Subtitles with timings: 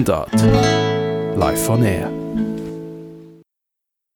[0.00, 0.32] Mundart.
[1.36, 2.10] Live on Air.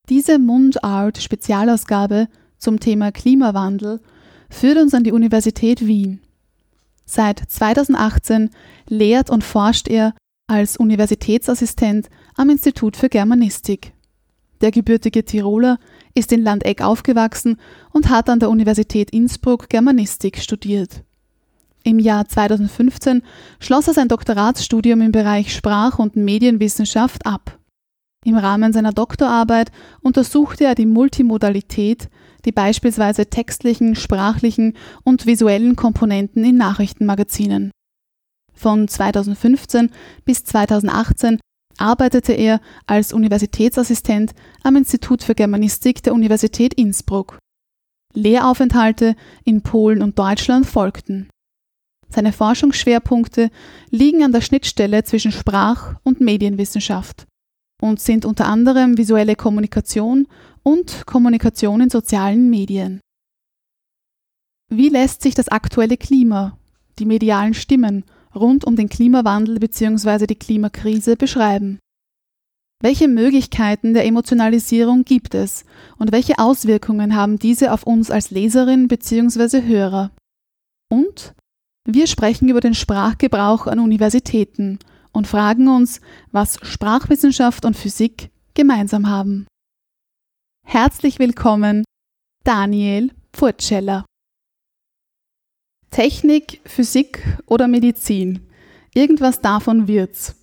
[0.09, 4.00] Diese Mundart-Spezialausgabe zum Thema Klimawandel
[4.48, 6.23] führt uns an die Universität Wien.
[7.05, 8.48] Seit 2018
[8.89, 10.14] lehrt und forscht er
[10.46, 13.93] als Universitätsassistent am Institut für Germanistik.
[14.62, 15.79] Der gebürtige Tiroler
[16.14, 17.61] ist in Landeck aufgewachsen
[17.93, 21.04] und hat an der Universität Innsbruck Germanistik studiert.
[21.86, 23.22] Im Jahr 2015
[23.61, 27.58] schloss er sein Doktoratsstudium im Bereich Sprach- und Medienwissenschaft ab.
[28.24, 29.70] Im Rahmen seiner Doktorarbeit
[30.00, 32.08] untersuchte er die Multimodalität,
[32.47, 34.72] die beispielsweise textlichen, sprachlichen
[35.05, 37.70] und visuellen Komponenten in Nachrichtenmagazinen.
[38.55, 39.91] Von 2015
[40.24, 41.38] bis 2018
[41.77, 44.32] arbeitete er als Universitätsassistent
[44.62, 47.36] am Institut für Germanistik der Universität Innsbruck.
[48.14, 51.28] Lehraufenthalte in Polen und Deutschland folgten.
[52.14, 53.50] Seine Forschungsschwerpunkte
[53.90, 57.26] liegen an der Schnittstelle zwischen Sprach- und Medienwissenschaft
[57.82, 60.28] und sind unter anderem visuelle Kommunikation
[60.62, 63.00] und Kommunikation in sozialen Medien.
[64.70, 66.56] Wie lässt sich das aktuelle Klima,
[67.00, 70.28] die medialen Stimmen rund um den Klimawandel bzw.
[70.28, 71.80] die Klimakrise beschreiben?
[72.80, 75.64] Welche Möglichkeiten der Emotionalisierung gibt es
[75.98, 79.62] und welche Auswirkungen haben diese auf uns als Leserin bzw.
[79.62, 80.12] Hörer?
[80.88, 81.34] Und
[81.86, 84.78] wir sprechen über den Sprachgebrauch an Universitäten
[85.12, 86.00] und fragen uns,
[86.32, 89.46] was Sprachwissenschaft und Physik gemeinsam haben.
[90.66, 91.84] Herzlich willkommen,
[92.42, 94.06] Daniel Pfurtscheller.
[95.91, 98.48] Technik, Physik oder Medizin.
[98.94, 100.34] Irgendwas davon wird's.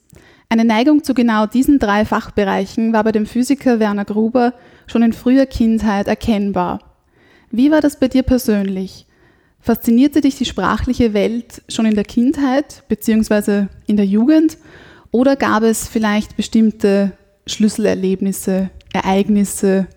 [0.47, 4.53] Eine Neigung zu genau diesen drei Fachbereichen war bei dem Physiker Werner Gruber
[4.85, 6.97] schon in früher Kindheit erkennbar.
[7.49, 9.07] Wie war das bei dir persönlich?
[9.61, 13.67] Faszinierte dich die sprachliche Welt schon in der Kindheit bzw.
[13.85, 14.57] in der Jugend
[15.11, 17.11] oder gab es vielleicht bestimmte
[17.45, 19.87] Schlüsselerlebnisse, Ereignisse?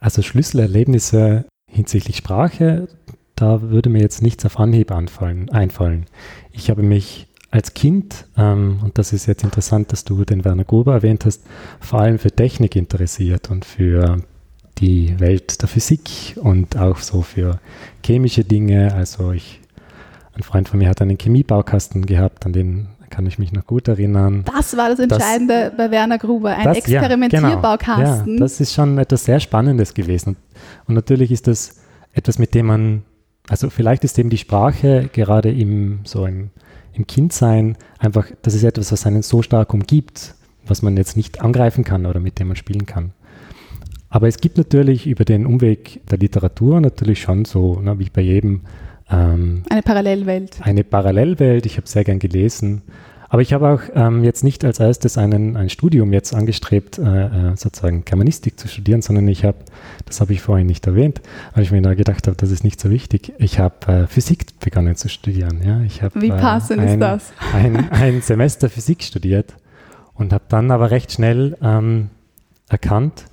[0.00, 2.88] Also Schlüsselerlebnisse hinsichtlich Sprache,
[3.36, 6.06] da würde mir jetzt nichts auf Anhieb anfallen, einfallen.
[6.52, 10.64] Ich habe mich als Kind, ähm, und das ist jetzt interessant, dass du den Werner
[10.64, 11.42] Gruber erwähnt hast,
[11.80, 14.22] vor allem für Technik interessiert und für
[14.80, 17.60] die Welt der Physik und auch so für
[18.04, 18.94] chemische Dinge.
[18.94, 19.60] Also ich,
[20.34, 23.88] ein Freund von mir hat einen Chemiebaukasten gehabt, an den kann ich mich noch gut
[23.88, 24.44] erinnern.
[24.54, 28.06] Das war das Entscheidende das, bei Werner Gruber, ein das, Experimentierbaukasten.
[28.06, 28.32] Ja, genau.
[28.34, 30.30] ja, das ist schon etwas sehr Spannendes gewesen.
[30.30, 30.36] Und,
[30.86, 31.80] und natürlich ist das
[32.12, 33.02] etwas, mit dem man,
[33.48, 36.50] also vielleicht ist eben die Sprache gerade im, so im,
[36.92, 40.34] im Kindsein einfach, das ist etwas, was einen so stark umgibt,
[40.66, 43.12] was man jetzt nicht angreifen kann oder mit dem man spielen kann.
[44.10, 48.20] Aber es gibt natürlich über den Umweg der Literatur natürlich schon so, ne, wie bei
[48.20, 48.62] jedem.
[49.08, 50.58] Ähm, eine Parallelwelt.
[50.62, 51.64] Eine Parallelwelt.
[51.64, 52.82] Ich habe sehr gern gelesen.
[53.32, 57.52] Aber ich habe auch ähm, jetzt nicht als erstes einen, ein Studium jetzt angestrebt, äh,
[57.52, 59.58] äh sozusagen Germanistik zu studieren, sondern ich habe,
[60.04, 61.20] das habe ich vorhin nicht erwähnt,
[61.54, 63.32] weil ich mir da gedacht habe, das ist nicht so wichtig.
[63.38, 65.60] Ich habe äh, Physik begonnen zu studieren.
[65.64, 65.80] Ja?
[65.82, 67.32] Ich hab, Wie passend äh, ist das?
[67.54, 69.54] Ein, ein Semester Physik studiert
[70.14, 72.10] und habe dann aber recht schnell ähm,
[72.68, 73.26] erkannt,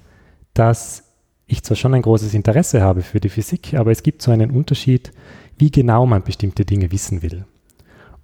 [0.58, 1.04] dass
[1.46, 4.52] ich zwar schon ein großes Interesse habe für die Physik, aber es gibt so einen
[4.52, 5.12] Unterschied,
[5.58, 7.46] wie genau man bestimmte Dinge wissen will.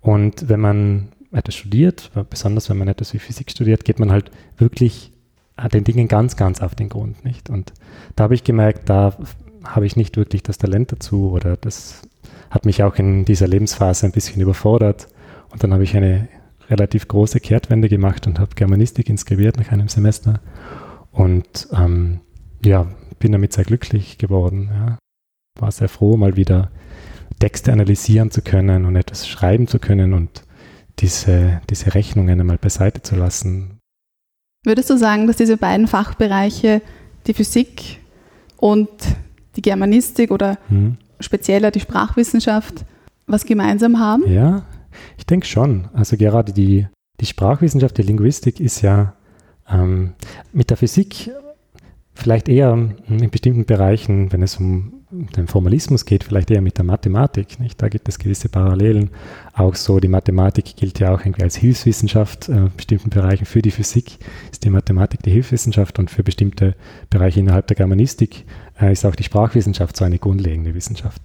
[0.02, 4.30] Und wenn man etwas studiert, besonders wenn man etwas wie Physik studiert, geht man halt
[4.58, 5.12] wirklich
[5.72, 7.50] den Dingen ganz, ganz auf den Grund, nicht?
[7.50, 7.74] Und
[8.16, 9.16] da habe ich gemerkt, da
[9.64, 12.02] habe ich nicht wirklich das Talent dazu oder das
[12.50, 15.08] hat mich auch in dieser Lebensphase ein bisschen überfordert.
[15.50, 16.28] Und dann habe ich eine
[16.70, 20.40] relativ große Kehrtwende gemacht und habe Germanistik inskribiert nach einem Semester
[21.14, 22.20] und ähm,
[22.66, 22.88] ja,
[23.20, 24.70] bin damit sehr glücklich geworden.
[24.72, 24.98] Ja.
[25.60, 26.72] War sehr froh, mal wieder
[27.40, 30.44] Texte analysieren zu können und etwas schreiben zu können und
[31.00, 33.80] diese, diese Rechnungen einmal beiseite zu lassen.
[34.66, 36.82] Würdest du sagen, dass diese beiden Fachbereiche,
[37.28, 38.00] die Physik
[38.58, 38.90] und
[39.56, 40.98] die Germanistik oder hm.
[41.20, 42.86] spezieller die Sprachwissenschaft,
[43.28, 44.26] was gemeinsam haben?
[44.32, 44.66] Ja,
[45.18, 45.90] ich denke schon.
[45.94, 46.88] Also gerade die,
[47.20, 49.16] die Sprachwissenschaft, die Linguistik ist ja
[49.74, 50.14] ähm,
[50.52, 51.32] mit der Physik
[52.14, 52.74] vielleicht eher
[53.08, 57.60] in bestimmten Bereichen, wenn es um den Formalismus geht, vielleicht eher mit der Mathematik.
[57.60, 57.82] Nicht?
[57.82, 59.12] Da gibt es gewisse Parallelen.
[59.54, 62.50] Auch so, die Mathematik gilt ja auch irgendwie als Hilfswissenschaft.
[62.50, 64.18] Äh, in bestimmten Bereichen für die Physik
[64.52, 66.76] ist die Mathematik die Hilfswissenschaft und für bestimmte
[67.10, 68.46] Bereiche innerhalb der Germanistik
[68.80, 71.22] äh, ist auch die Sprachwissenschaft so eine grundlegende Wissenschaft.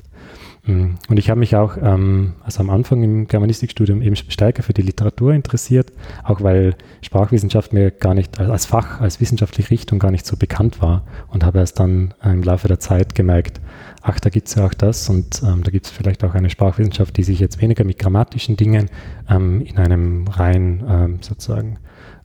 [0.69, 4.83] Und ich habe mich auch, ähm, also am Anfang im Germanistikstudium eben stärker für die
[4.83, 5.93] Literatur interessiert,
[6.25, 10.83] auch weil Sprachwissenschaft mir gar nicht als Fach, als wissenschaftliche Richtung gar nicht so bekannt
[10.83, 11.05] war.
[11.29, 13.63] Und habe erst dann äh, im Laufe der Zeit gemerkt,
[14.03, 16.51] ach, da gibt es ja auch das und ähm, da gibt es vielleicht auch eine
[16.51, 18.91] Sprachwissenschaft, die sich jetzt weniger mit grammatischen Dingen
[19.31, 21.79] ähm, in einem rein ähm, sozusagen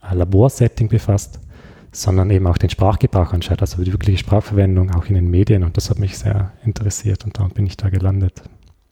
[0.09, 1.39] äh, Laborsetting befasst,
[1.93, 5.77] sondern eben auch den Sprachgebrauch anschaut, also die wirkliche Sprachverwendung auch in den Medien und
[5.77, 8.41] das hat mich sehr interessiert und darum bin ich da gelandet.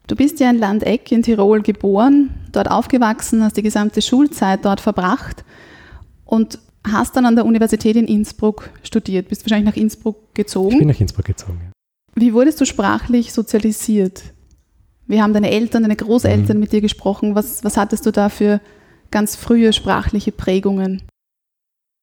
[0.08, 4.82] Du bist ja in Landeck in Tirol geboren, dort aufgewachsen, hast die gesamte Schulzeit dort
[4.82, 5.44] verbracht
[6.26, 6.60] und
[6.90, 10.74] hast dann an der Universität in Innsbruck studiert, bist wahrscheinlich nach Innsbruck gezogen.
[10.74, 11.72] Ich bin nach Innsbruck gezogen, ja.
[12.14, 14.22] Wie wurdest du sprachlich sozialisiert?
[15.08, 16.62] Wie haben deine Eltern, deine Großeltern mhm.
[16.62, 17.36] mit dir gesprochen?
[17.36, 18.60] Was, was hattest du da für
[19.12, 21.04] ganz frühe sprachliche Prägungen?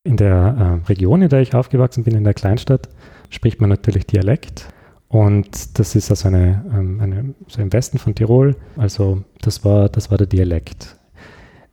[0.08, 2.88] In der äh, Region, in der ich aufgewachsen bin, in der Kleinstadt,
[3.28, 4.66] spricht man natürlich Dialekt.
[5.08, 8.56] Und das ist also eine, ähm, eine so im Westen von Tirol.
[8.78, 10.96] Also das war, das war der Dialekt.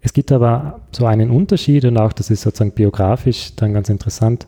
[0.02, 4.48] Es gibt aber so einen Unterschied und auch das ist sozusagen biografisch dann ganz interessant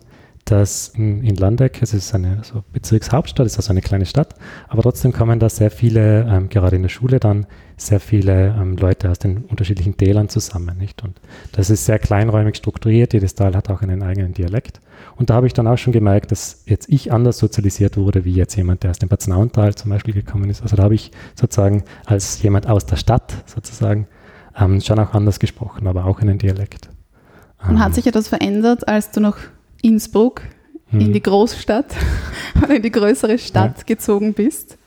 [0.52, 4.36] dass in, in Landeck, es ist eine so Bezirkshauptstadt, es ist also eine kleine Stadt,
[4.70, 7.46] aber trotzdem kommen da sehr viele, ähm, gerade in der Schule dann,
[7.76, 11.04] sehr viele ähm, Leute aus den unterschiedlichen Tälern zusammen, nicht?
[11.04, 11.20] Und
[11.52, 14.80] das ist sehr kleinräumig strukturiert, jedes Tal hat auch einen eigenen Dialekt.
[15.18, 18.34] Und da habe ich dann auch schon gemerkt, dass jetzt ich anders sozialisiert wurde, wie
[18.34, 20.62] jetzt jemand, der aus dem Batznauental zum Beispiel gekommen ist.
[20.62, 24.08] Also da habe ich sozusagen als jemand aus der Stadt sozusagen
[24.58, 26.90] ähm, schon auch anders gesprochen, aber auch einen Dialekt.
[27.68, 29.38] Und hat ähm, sich etwas verändert, als du noch
[29.88, 30.42] Innsbruck
[30.88, 31.00] hm.
[31.00, 31.96] in die Großstadt
[32.64, 33.84] oder in die größere Stadt ja.
[33.86, 34.78] gezogen bist?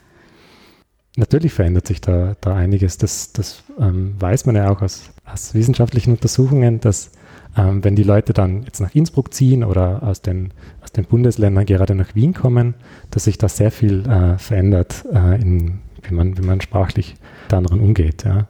[1.17, 2.97] Natürlich verändert sich da, da einiges.
[2.97, 7.11] Das, das ähm, weiß man ja auch aus, aus wissenschaftlichen Untersuchungen, dass
[7.57, 11.65] ähm, wenn die Leute dann jetzt nach Innsbruck ziehen oder aus den, aus den Bundesländern
[11.65, 12.75] gerade nach Wien kommen,
[13.09, 17.53] dass sich da sehr viel äh, verändert, äh, in, wie, man, wie man sprachlich mit
[17.53, 18.23] anderen umgeht.
[18.23, 18.47] Ja.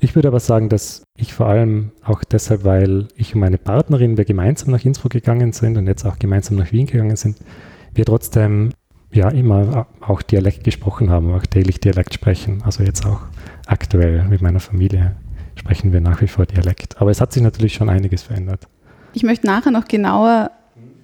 [0.00, 4.16] Ich würde aber sagen, dass ich vor allem auch deshalb, weil ich und meine Partnerin,
[4.16, 7.38] wir gemeinsam nach Innsbruck gegangen sind und jetzt auch gemeinsam nach Wien gegangen sind,
[7.94, 8.72] wir trotzdem
[9.12, 12.62] ja immer auch Dialekt gesprochen haben, auch täglich Dialekt sprechen.
[12.64, 13.20] Also jetzt auch
[13.66, 15.16] aktuell mit meiner Familie
[15.54, 17.00] sprechen wir nach wie vor Dialekt.
[17.00, 18.66] Aber es hat sich natürlich schon einiges verändert.
[19.12, 20.50] Ich möchte nachher noch genauer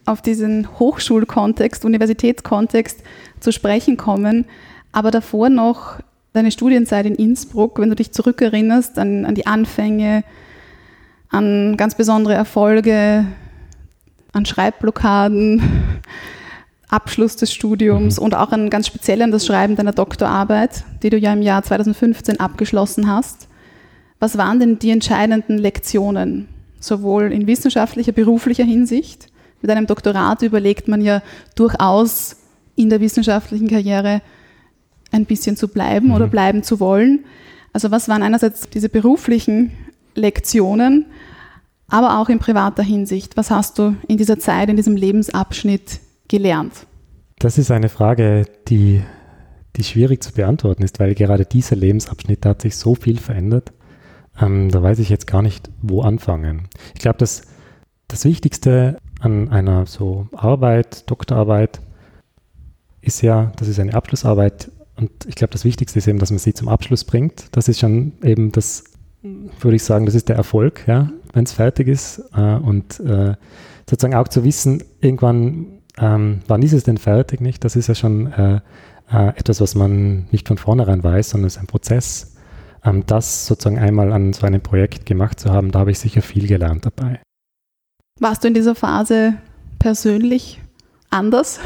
[0.04, 3.02] auf diesen Hochschulkontext, Universitätskontext
[3.38, 4.46] zu sprechen kommen.
[4.92, 6.00] Aber davor noch
[6.32, 10.24] deine Studienzeit in Innsbruck, wenn du dich zurückerinnerst an, an die Anfänge,
[11.28, 13.26] an ganz besondere Erfolge,
[14.32, 15.62] an Schreibblockaden,
[16.88, 18.24] Abschluss des Studiums mhm.
[18.24, 21.62] und auch an ganz speziell an das Schreiben deiner Doktorarbeit, die du ja im Jahr
[21.62, 23.48] 2015 abgeschlossen hast.
[24.18, 26.48] Was waren denn die entscheidenden Lektionen,
[26.78, 29.28] sowohl in wissenschaftlicher, beruflicher Hinsicht?
[29.62, 31.22] Mit einem Doktorat überlegt man ja
[31.54, 32.36] durchaus
[32.76, 34.20] in der wissenschaftlichen Karriere,
[35.10, 36.14] ein bisschen zu bleiben mhm.
[36.14, 37.24] oder bleiben zu wollen.
[37.72, 39.72] Also was waren einerseits diese beruflichen
[40.14, 41.06] Lektionen,
[41.88, 43.36] aber auch in privater Hinsicht?
[43.36, 46.86] Was hast du in dieser Zeit, in diesem Lebensabschnitt gelernt?
[47.38, 49.02] Das ist eine Frage, die,
[49.76, 53.72] die schwierig zu beantworten ist, weil gerade dieser Lebensabschnitt hat sich so viel verändert.
[54.40, 56.68] Ähm, da weiß ich jetzt gar nicht, wo anfangen.
[56.94, 57.42] Ich glaube, dass
[58.08, 61.80] das Wichtigste an einer so Arbeit, Doktorarbeit,
[63.00, 66.38] ist ja, das ist eine Abschlussarbeit, und ich glaube, das Wichtigste ist eben, dass man
[66.38, 67.44] sie zum Abschluss bringt.
[67.52, 68.84] Das ist schon eben das,
[69.22, 72.22] würde ich sagen, das ist der Erfolg, ja, wenn es fertig ist.
[72.34, 73.34] Äh, und äh,
[73.88, 77.64] sozusagen auch zu wissen, irgendwann, ähm, wann ist es denn fertig, nicht?
[77.64, 78.60] Das ist ja schon äh,
[79.10, 82.36] äh etwas, was man nicht von vornherein weiß, sondern es ist ein Prozess.
[82.84, 86.20] Ähm, das sozusagen einmal an so einem Projekt gemacht zu haben, da habe ich sicher
[86.20, 87.20] viel gelernt dabei.
[88.18, 89.34] Warst du in dieser Phase
[89.78, 90.60] persönlich
[91.08, 91.58] anders?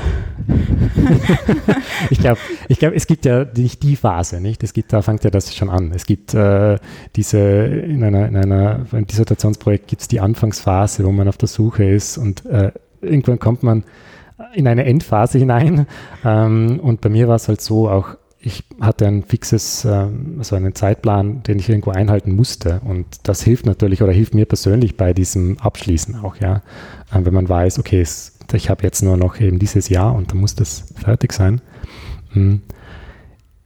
[2.10, 4.62] ich glaube, ich glaub, es gibt ja nicht die Phase, nicht?
[4.62, 5.92] Es gibt, da fängt ja das schon an.
[5.94, 6.78] Es gibt äh,
[7.16, 11.48] diese, in einer, in einer ein Dissertationsprojekt gibt es die Anfangsphase, wo man auf der
[11.48, 13.84] Suche ist und äh, irgendwann kommt man
[14.54, 15.86] in eine Endphase hinein.
[16.24, 20.54] Ähm, und bei mir war es halt so, auch ich hatte ein fixes, ähm, also
[20.56, 22.80] einen Zeitplan, den ich irgendwo einhalten musste.
[22.84, 26.62] Und das hilft natürlich oder hilft mir persönlich bei diesem Abschließen auch, ja.
[27.14, 30.30] Ähm, wenn man weiß, okay, es ich habe jetzt nur noch eben dieses Jahr und
[30.30, 31.60] dann muss das fertig sein.
[32.32, 32.62] Mhm.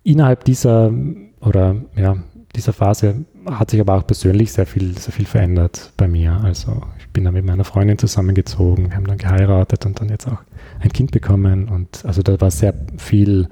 [0.02, 0.92] Innerhalb dieser
[1.40, 2.16] oder ja,
[2.56, 6.40] dieser Phase hat sich aber auch persönlich sehr viel, sehr viel verändert bei mir.
[6.42, 10.26] Also ich bin dann mit meiner Freundin zusammengezogen, wir haben dann geheiratet und dann jetzt
[10.26, 10.38] auch
[10.80, 11.68] ein Kind bekommen.
[11.68, 13.48] Und also da war sehr viel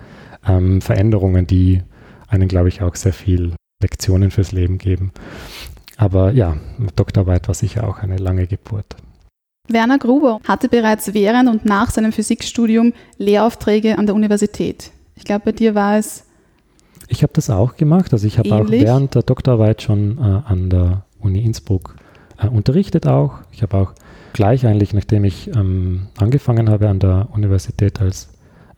[0.46, 1.82] ähm, Veränderungen, die
[2.28, 5.12] einen, glaube ich, auch sehr viel Lektionen fürs Leben geben.
[5.96, 6.56] Aber ja,
[6.96, 8.96] Doktorarbeit war sicher auch eine lange Geburt.
[9.68, 14.90] Werner Gruber hatte bereits während und nach seinem Physikstudium Lehraufträge an der Universität.
[15.16, 16.24] Ich glaube, bei dir war es
[17.08, 18.12] Ich habe das auch gemacht.
[18.12, 21.96] Also ich habe auch während der Doktorarbeit schon äh, an der Uni Innsbruck
[22.38, 23.34] äh, unterrichtet auch.
[23.52, 23.92] Ich habe auch
[24.32, 28.28] gleich eigentlich, nachdem ich ähm, angefangen habe an der Universität als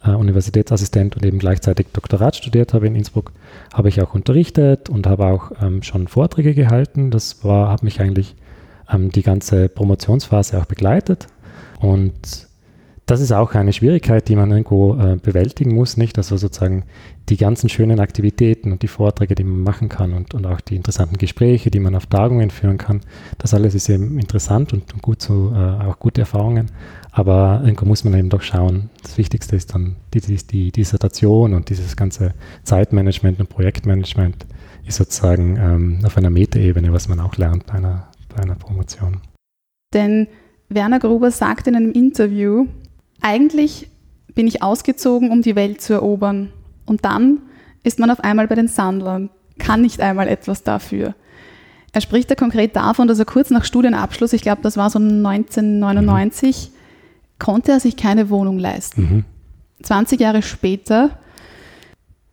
[0.04, 3.32] äh, Universitätsassistent und eben gleichzeitig Doktorat studiert habe in Innsbruck,
[3.74, 7.10] habe ich auch unterrichtet und habe auch ähm, schon Vorträge gehalten.
[7.10, 8.36] Das war, hat mich eigentlich
[8.90, 11.26] ähm, die ganze Promotionsphase auch begleitet.
[11.80, 12.48] Und
[13.08, 16.18] das ist auch eine Schwierigkeit, die man irgendwo äh, bewältigen muss, nicht?
[16.18, 16.84] Also sozusagen
[17.30, 20.76] die ganzen schönen Aktivitäten und die Vorträge, die man machen kann und, und auch die
[20.76, 23.00] interessanten Gespräche, die man auf Tagungen führen kann,
[23.38, 26.70] das alles ist eben interessant und, gut so, äh, auch gute Erfahrungen.
[27.10, 28.90] Aber irgendwo muss man eben doch schauen.
[29.02, 34.46] Das Wichtigste ist dann die, die, die Dissertation und dieses ganze Zeitmanagement und Projektmanagement
[34.86, 39.20] ist sozusagen ähm, auf einer Metaebene, was man auch lernt bei einer, einer Promotion.
[39.94, 40.28] Denn
[40.68, 42.66] Werner Gruber sagt in einem Interview,
[43.20, 43.88] eigentlich
[44.34, 46.52] bin ich ausgezogen, um die Welt zu erobern.
[46.86, 47.40] Und dann
[47.82, 51.14] ist man auf einmal bei den Sandlern, kann nicht einmal etwas dafür.
[51.92, 54.98] Er spricht da konkret davon, dass er kurz nach Studienabschluss, ich glaube, das war so
[54.98, 56.70] 1999,
[57.38, 59.02] konnte er sich keine Wohnung leisten.
[59.02, 59.24] Mhm.
[59.82, 61.18] 20 Jahre später,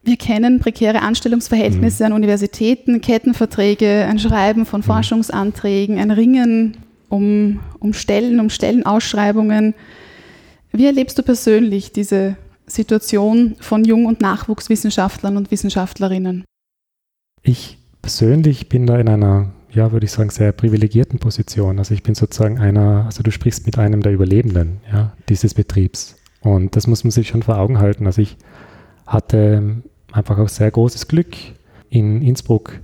[0.05, 6.77] wir kennen prekäre Anstellungsverhältnisse an Universitäten, Kettenverträge, ein Schreiben von Forschungsanträgen, ein Ringen
[7.09, 9.73] um, um Stellen, um Stellenausschreibungen.
[10.71, 16.45] Wie erlebst du persönlich diese Situation von Jung- und Nachwuchswissenschaftlern und Wissenschaftlerinnen?
[17.41, 21.79] Ich persönlich bin da in einer, ja, würde ich sagen, sehr privilegierten Position.
[21.79, 26.17] Also ich bin sozusagen einer, also du sprichst mit einem der Überlebenden ja, dieses Betriebs.
[26.41, 28.05] Und das muss man sich schon vor Augen halten.
[28.05, 28.37] Also ich
[29.07, 29.83] hatte
[30.15, 31.35] einfach auch sehr großes Glück,
[31.89, 32.79] in Innsbruck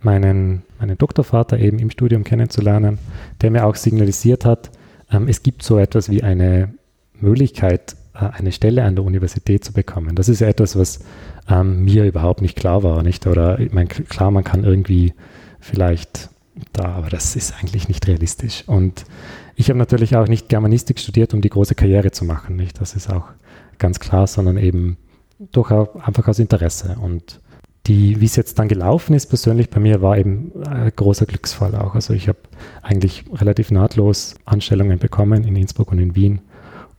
[0.00, 2.98] meinen, meinen Doktorvater eben im Studium kennenzulernen,
[3.40, 4.70] der mir auch signalisiert hat,
[5.10, 6.74] ähm, es gibt so etwas wie eine
[7.20, 10.14] Möglichkeit, äh, eine Stelle an der Universität zu bekommen.
[10.14, 11.00] Das ist ja etwas, was
[11.48, 13.26] ähm, mir überhaupt nicht klar war, nicht?
[13.26, 15.14] Oder meine, klar, man kann irgendwie
[15.60, 16.28] vielleicht
[16.72, 18.64] da, aber das ist eigentlich nicht realistisch.
[18.66, 19.04] Und
[19.56, 22.80] ich habe natürlich auch nicht Germanistik studiert, um die große Karriere zu machen, nicht?
[22.80, 23.28] Das ist auch
[23.78, 24.96] ganz klar, sondern eben
[25.54, 26.96] auch einfach aus Interesse.
[27.00, 27.40] Und
[27.86, 31.74] die, wie es jetzt dann gelaufen ist, persönlich bei mir, war eben ein großer Glücksfall
[31.74, 31.94] auch.
[31.94, 32.38] Also ich habe
[32.82, 36.40] eigentlich relativ nahtlos Anstellungen bekommen in Innsbruck und in Wien.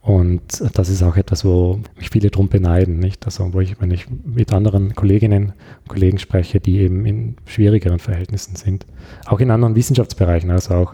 [0.02, 3.26] Und das ist auch etwas, wo mich viele drum beneiden, nicht?
[3.26, 7.98] Also wo ich, wenn ich mit anderen Kolleginnen und Kollegen spreche, die eben in schwierigeren
[7.98, 8.86] Verhältnissen sind,
[9.26, 10.94] auch in anderen Wissenschaftsbereichen, also auch,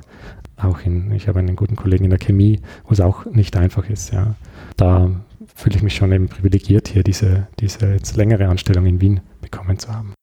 [0.56, 3.90] auch in, ich habe einen guten Kollegen in der Chemie, wo es auch nicht einfach
[3.90, 4.36] ist, ja.
[4.78, 5.12] Da
[5.56, 9.78] fühle ich mich schon eben privilegiert, hier diese, diese jetzt längere Anstellung in Wien bekommen
[9.80, 10.14] zu haben.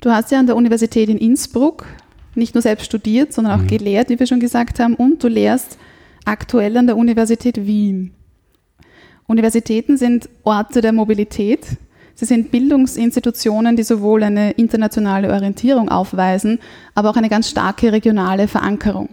[0.00, 1.84] Du hast ja an der Universität in Innsbruck
[2.34, 3.68] nicht nur selbst studiert, sondern auch Mhm.
[3.68, 5.78] gelehrt, wie wir schon gesagt haben, und du lehrst
[6.24, 8.14] aktuell an der Universität Wien.
[9.26, 11.66] Universitäten sind Orte der Mobilität.
[12.14, 16.58] Sie sind Bildungsinstitutionen, die sowohl eine internationale Orientierung aufweisen,
[16.94, 19.08] aber auch eine ganz starke regionale Verankerung.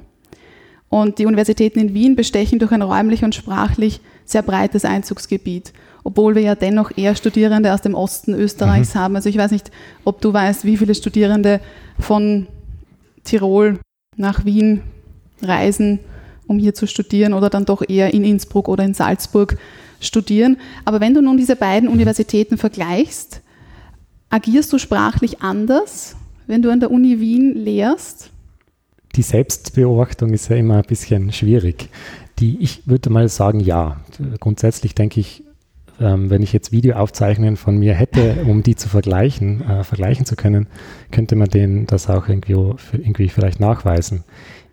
[0.90, 6.36] Und die Universitäten in Wien bestechen durch ein räumlich und sprachlich sehr breites Einzugsgebiet, obwohl
[6.36, 9.16] wir ja dennoch eher Studierende aus dem Osten Österreichs haben.
[9.16, 9.72] Also ich weiß nicht,
[10.06, 11.60] ob du weißt, wie viele Studierende
[12.00, 12.48] von
[13.24, 13.80] Tirol
[14.16, 14.82] nach Wien
[15.42, 16.00] reisen,
[16.48, 19.58] um hier zu studieren oder dann doch eher in Innsbruck oder in Salzburg
[20.00, 20.58] studieren.
[20.86, 23.42] Aber wenn du nun diese beiden Universitäten vergleichst,
[24.30, 26.16] agierst du sprachlich anders,
[26.48, 28.32] wenn du an der Uni Wien lehrst?
[29.18, 31.90] Die Selbstbeobachtung ist ja immer ein bisschen schwierig.
[32.38, 34.00] Die, ich würde mal sagen, ja.
[34.40, 35.44] Grundsätzlich denke ich,
[36.00, 40.36] ähm, wenn ich jetzt Videoaufzeichnungen von mir hätte, um die zu vergleichen, äh, vergleichen zu
[40.36, 40.68] können,
[41.12, 42.54] könnte man denen das auch irgendwie,
[42.92, 44.24] irgendwie vielleicht nachweisen.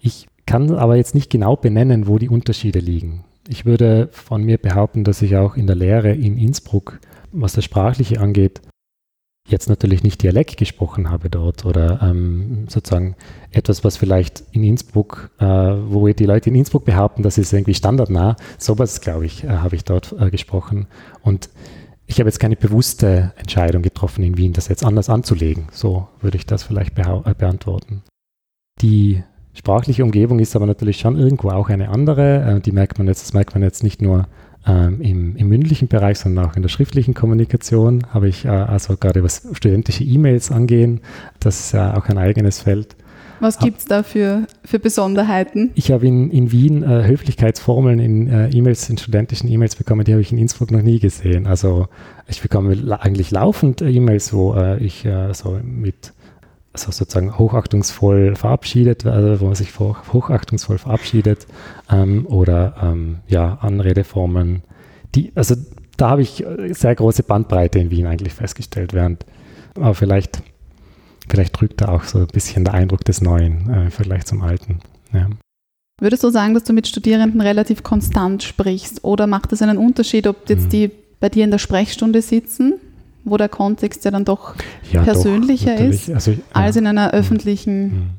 [0.02, 3.24] Ich kann aber jetzt nicht genau benennen, wo die Unterschiede liegen.
[3.48, 7.00] Ich würde von mir behaupten, dass ich auch in der Lehre in Innsbruck,
[7.32, 8.60] was das Sprachliche angeht,
[9.46, 13.14] jetzt natürlich nicht Dialekt gesprochen habe dort oder ähm, sozusagen
[13.50, 17.74] etwas, was vielleicht in Innsbruck, äh, wo die Leute in Innsbruck behaupten, das ist irgendwie
[17.74, 20.86] standardnah, sowas, glaube ich, äh, habe ich dort äh, gesprochen.
[21.22, 21.50] Und
[22.06, 25.68] ich habe jetzt keine bewusste Entscheidung getroffen in Wien, das jetzt anders anzulegen.
[25.72, 28.02] So würde ich das vielleicht äh, beantworten.
[28.80, 29.22] Die
[29.52, 32.56] sprachliche Umgebung ist aber natürlich schon irgendwo auch eine andere.
[32.56, 34.26] Äh, die merkt man jetzt, das merkt man jetzt nicht nur
[34.66, 38.06] ähm, im, im mündlichen Bereich, sondern auch in der schriftlichen Kommunikation.
[38.12, 41.00] Habe ich äh, also gerade was studentische E-Mails angehen,
[41.40, 42.97] das ist ja auch ein eigenes Feld.
[43.40, 45.71] Was gibt es da für, für Besonderheiten?
[45.75, 50.12] Ich habe in, in Wien äh, Höflichkeitsformeln in äh, E-Mails, in studentischen E-Mails bekommen, die
[50.12, 51.47] habe ich in Innsbruck noch nie gesehen.
[51.47, 51.88] Also
[52.26, 56.13] ich bekomme la eigentlich laufend äh, E-Mails, wo äh, ich äh, so mit
[56.75, 61.47] also sozusagen hochachtungsvoll verabschiedet, also wo man sich hochachtungsvoll verabschiedet
[61.90, 64.62] ähm, oder ähm, ja, Anredeformen.
[65.14, 65.54] Die, also
[65.97, 69.25] da habe ich äh, sehr große Bandbreite in Wien eigentlich festgestellt, während
[69.76, 70.43] Aber vielleicht,
[71.28, 74.43] vielleicht trügt da auch so ein bisschen der Eindruck des Neuen äh, im Vergleich zum
[74.43, 74.81] Alten.
[75.12, 75.28] Ja.
[76.00, 80.26] Würdest du sagen, dass du mit Studierenden relativ konstant sprichst oder macht es einen Unterschied,
[80.26, 80.71] ob jetzt Mhm.
[80.71, 80.90] die
[81.21, 82.75] bei dir in der Sprechstunde sitzen,
[83.25, 84.54] wo der Kontext ja dann doch
[84.93, 86.09] Ja, doch, persönlicher natürlich.
[86.09, 86.38] ist, Also, ja.
[86.52, 87.83] als in einer öffentlichen.
[87.85, 88.11] Mhm.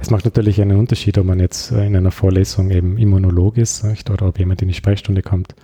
[0.00, 3.84] Es macht natürlich einen Unterschied, ob man jetzt äh, in einer Vorlesung eben Immunolog ist
[3.84, 4.08] nicht?
[4.10, 5.54] oder ob jemand in die Sprechstunde kommt.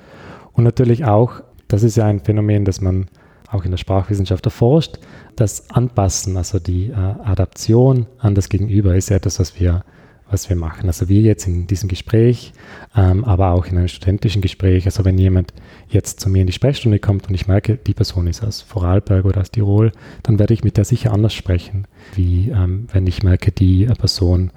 [0.52, 3.07] Und natürlich auch, das ist ja ein Phänomen, das man
[3.50, 4.99] auch in der Sprachwissenschaft erforscht,
[5.37, 9.85] das Anpassen, also die äh, Adaption an das Gegenüber ist ja etwas, was wir,
[10.30, 10.87] was wir machen.
[10.87, 12.52] Also wir jetzt in diesem Gespräch,
[12.96, 14.87] ähm, aber auch in einem studentischen Gespräch.
[14.87, 15.52] Also wenn jemand
[15.88, 19.25] jetzt zu mir in die Sprechstunde kommt und ich merke, die Person ist aus Vorarlberg
[19.25, 23.22] oder aus Tirol, dann werde ich mit der sicher anders sprechen, wie ähm, wenn ich
[23.22, 24.50] merke, die Person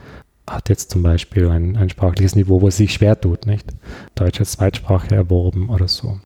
[0.48, 3.65] hat jetzt zum Beispiel ein, ein sprachliches Niveau, wo sie sich schwer tut, nicht?
[4.15, 6.20] Deutsch als Zweitsprache erworben oder so.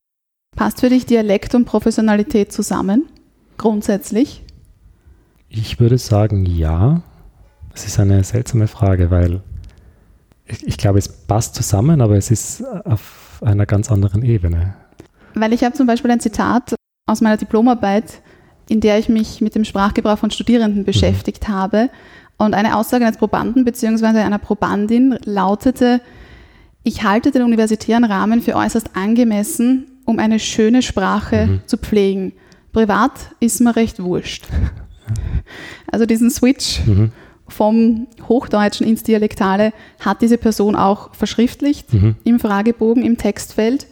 [0.56, 3.06] Passt für dich Dialekt und Professionalität zusammen?
[3.58, 4.44] Grundsätzlich?
[5.50, 7.04] Ich würde sagen, ja.
[7.77, 9.41] Es ist eine seltsame Frage, weil
[10.48, 14.74] ich, ich glaube, es passt zusammen, aber es ist auf einer ganz anderen Ebene.
[15.36, 16.74] Weil ich habe zum Beispiel ein Zitat
[17.05, 18.22] aus meiner Diplomarbeit,
[18.67, 21.91] in der ich mich mit dem Sprachgebrauch von Studierenden beschäftigt habe.
[22.38, 24.05] Und eine Aussage eines Probanden bzw.
[24.07, 26.01] einer Probandin lautete,
[26.81, 31.62] ich halte den universitären Rahmen für äußerst angemessen, um eine schöne Sprache Mhm.
[31.67, 32.34] zu pflegen.
[32.74, 34.48] Privat ist mir recht wurscht.
[35.89, 37.12] Also diesen Switch Mhm.
[37.50, 42.16] Vom Hochdeutschen ins Dialektale hat diese Person auch verschriftlicht Mhm.
[42.24, 43.88] im Fragebogen, im Textfeld.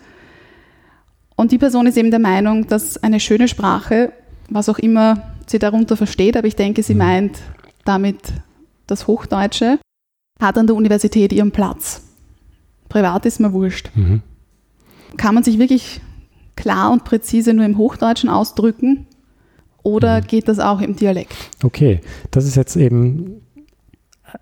[1.35, 4.11] Und die Person ist eben der Meinung, dass eine schöne Sprache,
[4.49, 6.99] was auch immer sie darunter versteht, aber ich denke, sie Mhm.
[6.99, 7.39] meint
[7.83, 8.17] damit
[8.87, 9.79] das Hochdeutsche,
[10.41, 12.01] hat an der Universität ihren Platz.
[12.89, 13.89] Privat ist mir wurscht.
[13.95, 14.21] Mhm.
[15.17, 16.01] Kann man sich wirklich
[16.55, 19.07] klar und präzise nur im Hochdeutschen ausdrücken
[19.83, 20.27] oder Mhm.
[20.27, 21.35] geht das auch im Dialekt?
[21.63, 21.99] Okay,
[22.31, 23.41] das ist jetzt eben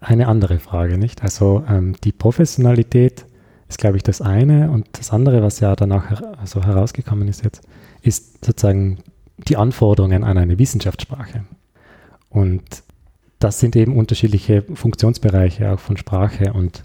[0.01, 1.23] eine andere Frage, nicht?
[1.23, 3.25] Also ähm, die Professionalität
[3.69, 7.43] ist, glaube ich, das eine und das andere, was ja danach her also herausgekommen ist
[7.43, 7.62] jetzt,
[8.01, 9.00] ist sozusagen
[9.38, 11.45] die Anforderungen an eine Wissenschaftssprache.
[12.29, 12.83] Und
[13.39, 16.84] das sind eben unterschiedliche Funktionsbereiche auch von Sprache und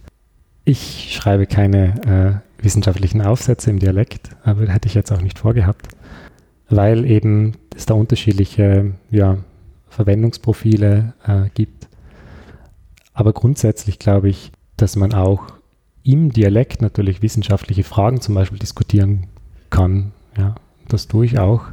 [0.64, 5.88] ich schreibe keine äh, wissenschaftlichen Aufsätze im Dialekt, aber hätte ich jetzt auch nicht vorgehabt,
[6.68, 9.38] weil eben es da unterschiedliche ja,
[9.88, 11.88] Verwendungsprofile äh, gibt.
[13.19, 15.43] Aber grundsätzlich glaube ich, dass man auch
[16.05, 19.27] im Dialekt natürlich wissenschaftliche Fragen zum Beispiel diskutieren
[19.71, 20.13] kann.
[20.37, 20.55] Ja,
[20.87, 21.65] das tue ich auch,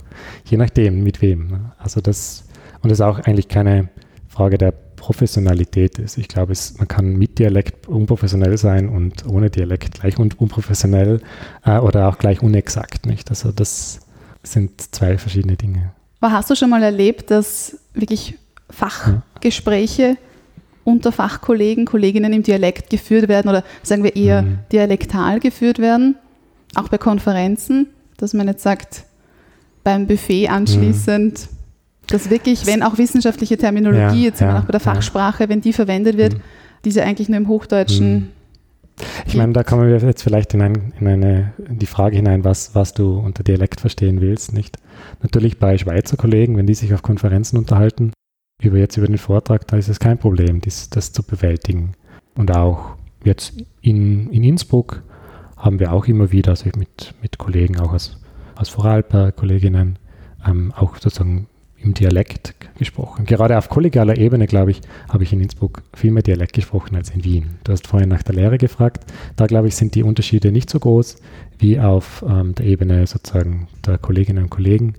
[0.46, 1.46] je nachdem, mit wem.
[1.46, 1.72] ne.
[1.78, 2.46] Also das,
[2.82, 3.90] und das ist auch eigentlich keine
[4.28, 6.18] Frage der Professionalität ist.
[6.18, 11.22] Ich glaube, es, man kann mit Dialekt unprofessionell sein und ohne Dialekt gleich un unprofessionell
[11.64, 13.30] äh, oder auch gleich unexakt, nicht?
[13.30, 14.00] Also das
[14.42, 15.92] sind zwei verschiedene Dinge.
[16.22, 18.40] Aber hast du schon mal erlebt, dass wirklich
[18.72, 20.18] Fachgespräche
[20.86, 24.60] unter Fachkollegen, Kolleginnen im Dialekt geführt werden oder sagen wir eher Mhm.
[24.72, 26.16] dialektal geführt werden?
[26.76, 29.04] Auch bei Konferenzen, dass man jetzt sagt,
[29.84, 31.50] beim Buffet anschließend,
[32.08, 34.80] dass wirklich, wenn auch wissenschaftliche Terminologie, Ja, jetzt ja, auch bei der.
[34.80, 36.42] Fachsprache, wenn die verwendet wird, Mhm.
[36.86, 38.14] diese eigentlich nur im Hochdeutschen.
[38.14, 38.28] Mhm.
[39.26, 42.46] Ich meine, da kommen wir jetzt vielleicht in, ein, in eine, in die Frage hinein,
[42.46, 44.78] was, was du unter Dialekt verstehen willst, nicht?
[45.22, 48.14] Natürlich bei Schweizer Kollegen, wenn die sich auf Konferenzen unterhalten,
[48.62, 51.94] über jetzt über den Vortrag, da ist es kein Problem, dies, das zu bewältigen.
[52.36, 55.04] Und auch jetzt in, in Innsbruck
[55.58, 58.20] haben wir auch immer wieder, also mit, mit Kollegen auch aus,
[58.56, 60.00] aus Vorarlberg, Kolleginnen,
[60.46, 63.26] ähm, auch sozusagen im Dialekt gesprochen.
[63.26, 67.12] Gerade auf kollegialer Ebene, glaube ich, habe ich in Innsbruck viel mehr Dialekt gesprochen als
[67.12, 67.60] in Wien.
[67.64, 69.06] Du hast vorhin nach der Lehre gefragt.
[69.36, 71.18] Da, glaube ich, sind die Unterschiede nicht so groß
[71.60, 74.96] wie auf ähm, der Ebene sozusagen der Kolleginnen und Kollegen.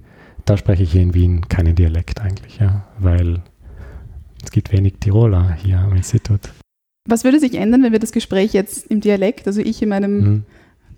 [0.47, 3.43] Da spreche ich hier in Wien keinen Dialekt eigentlich, ja, weil
[4.45, 6.41] es gibt wenig Tiroler hier am Institut.
[7.09, 10.19] Was würde sich ändern, wenn wir das Gespräch jetzt im Dialekt, also ich in meinem
[10.21, 10.43] Mhm.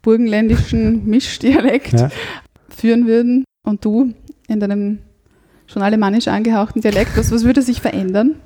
[0.03, 2.11] burgenländischen Mischdialekt Ja.
[2.69, 4.13] führen würden und du
[4.49, 4.99] in deinem
[5.67, 8.37] schon alemannisch angehauchten Dialekt, was, was würde sich verändern?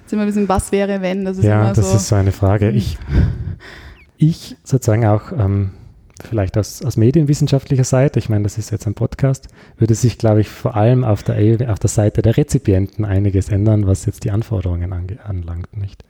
[0.00, 1.24] Jetzt sind wir ein bisschen, was wäre, wenn?
[1.24, 1.96] Das ist ja, immer das so.
[1.96, 2.70] ist so eine Frage.
[2.70, 2.98] Ich,
[4.16, 5.70] ich sozusagen auch ähm,
[6.26, 10.40] vielleicht aus, aus medienwissenschaftlicher Seite, ich meine, das ist jetzt ein Podcast, würde sich, glaube
[10.40, 14.30] ich, vor allem auf der, auf der Seite der Rezipienten einiges ändern, was jetzt die
[14.30, 16.04] Anforderungen anlangt, nicht?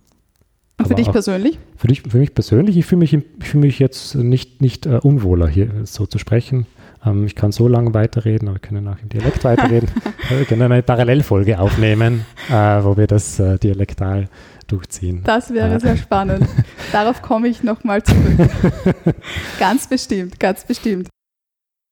[0.76, 1.58] und für aber dich persönlich?
[1.76, 4.98] Für, dich, für mich persönlich, ich fühle mich, ich fühle mich jetzt nicht, nicht äh,
[5.02, 6.66] unwohler, hier so zu sprechen.
[7.04, 9.88] Ähm, ich kann so lange weiterreden, aber wir können auch im Dialekt weiterreden.
[10.30, 14.30] Äh, wir können eine Parallelfolge aufnehmen, äh, wo wir das äh, dialektal
[14.66, 15.22] durchziehen.
[15.24, 16.48] Das wäre sehr spannend.
[16.92, 18.50] Darauf komme ich nochmal zurück.
[19.58, 21.08] ganz bestimmt, ganz bestimmt.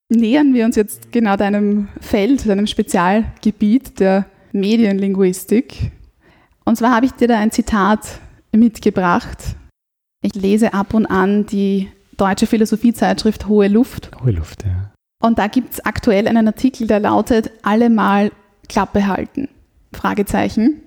[0.09, 5.93] nähern wir uns jetzt genau deinem Feld, deinem Spezialgebiet der Medienlinguistik.
[6.65, 8.21] Und zwar habe ich dir da ein Zitat
[8.53, 9.57] mitgebracht.
[10.23, 14.11] Ich lese ab und an die deutsche Philosophiezeitschrift Hohe Luft.
[14.23, 14.93] Hohe Luft, ja.
[15.23, 18.31] Und da gibt es aktuell einen Artikel, der lautet Alle mal
[18.69, 19.49] Klappe halten.
[19.93, 20.81] Fragezeichen.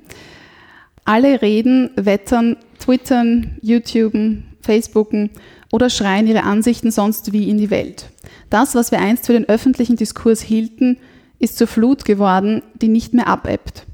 [1.06, 5.30] Alle reden, wettern, twittern, YouTuben, Facebooken
[5.72, 8.10] oder schreien ihre Ansichten sonst wie in die Welt.
[8.50, 10.98] Das, was wir einst für den öffentlichen Diskurs hielten,
[11.38, 13.86] ist zur Flut geworden, die nicht mehr abebbt.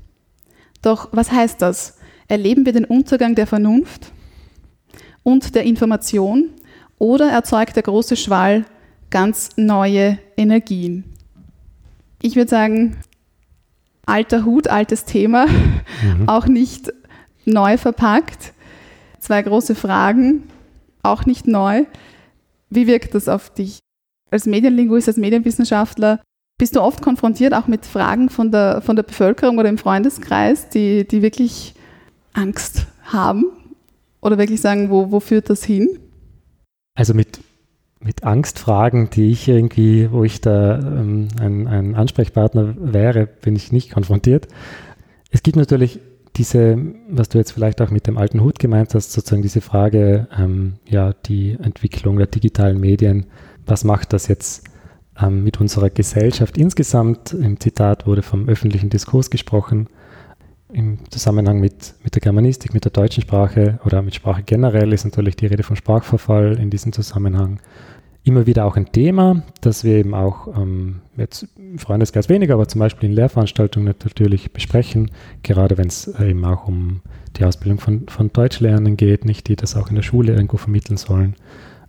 [0.82, 1.98] Doch was heißt das?
[2.28, 4.12] Erleben wir den Untergang der Vernunft
[5.24, 6.50] und der Information
[6.98, 8.66] oder erzeugt der große Schwall
[9.10, 11.04] ganz neue Energien?
[12.22, 12.98] Ich würde sagen,
[14.06, 16.30] alter Hut, altes Thema, mhm.
[16.30, 16.94] auch nicht
[17.46, 18.54] neu verpackt.
[19.20, 20.44] Zwei große Fragen,
[21.04, 21.86] auch nicht neu.
[22.70, 23.80] Wie wirkt das auf dich?
[24.32, 26.22] Als Medienlinguist, als Medienwissenschaftler,
[26.58, 30.70] bist du oft konfrontiert auch mit Fragen von der, von der Bevölkerung oder im Freundeskreis,
[30.70, 31.74] die, die wirklich
[32.34, 33.46] Angst haben
[34.22, 35.90] oder wirklich sagen, wo, wo führt das hin?
[36.96, 37.40] Also mit,
[38.00, 43.72] mit Angstfragen, die ich irgendwie, wo ich da ähm, ein, ein Ansprechpartner wäre, bin ich
[43.72, 44.48] nicht konfrontiert.
[45.32, 46.00] Es gibt natürlich
[46.38, 46.78] diese,
[47.10, 50.74] was du jetzt vielleicht auch mit dem alten Hut gemeint hast, sozusagen diese Frage, ähm,
[50.88, 53.26] ja, die Entwicklung der digitalen Medien,
[53.66, 54.64] was macht das jetzt
[55.20, 57.34] ähm, mit unserer Gesellschaft insgesamt?
[57.34, 59.88] Im Zitat wurde vom öffentlichen Diskurs gesprochen,
[60.72, 65.04] im Zusammenhang mit, mit der Germanistik, mit der deutschen Sprache oder mit Sprache generell ist
[65.04, 67.60] natürlich die Rede von Sprachverfall in diesem Zusammenhang
[68.24, 72.68] immer wieder auch ein Thema, das wir eben auch ähm, jetzt im Freundeskreis weniger, aber
[72.68, 75.10] zum Beispiel in Lehrveranstaltungen natürlich besprechen,
[75.44, 77.02] gerade wenn es äh, eben auch um
[77.38, 80.98] die Ausbildung von, von Deutschlernenden geht, nicht die das auch in der Schule irgendwo vermitteln
[80.98, 81.36] sollen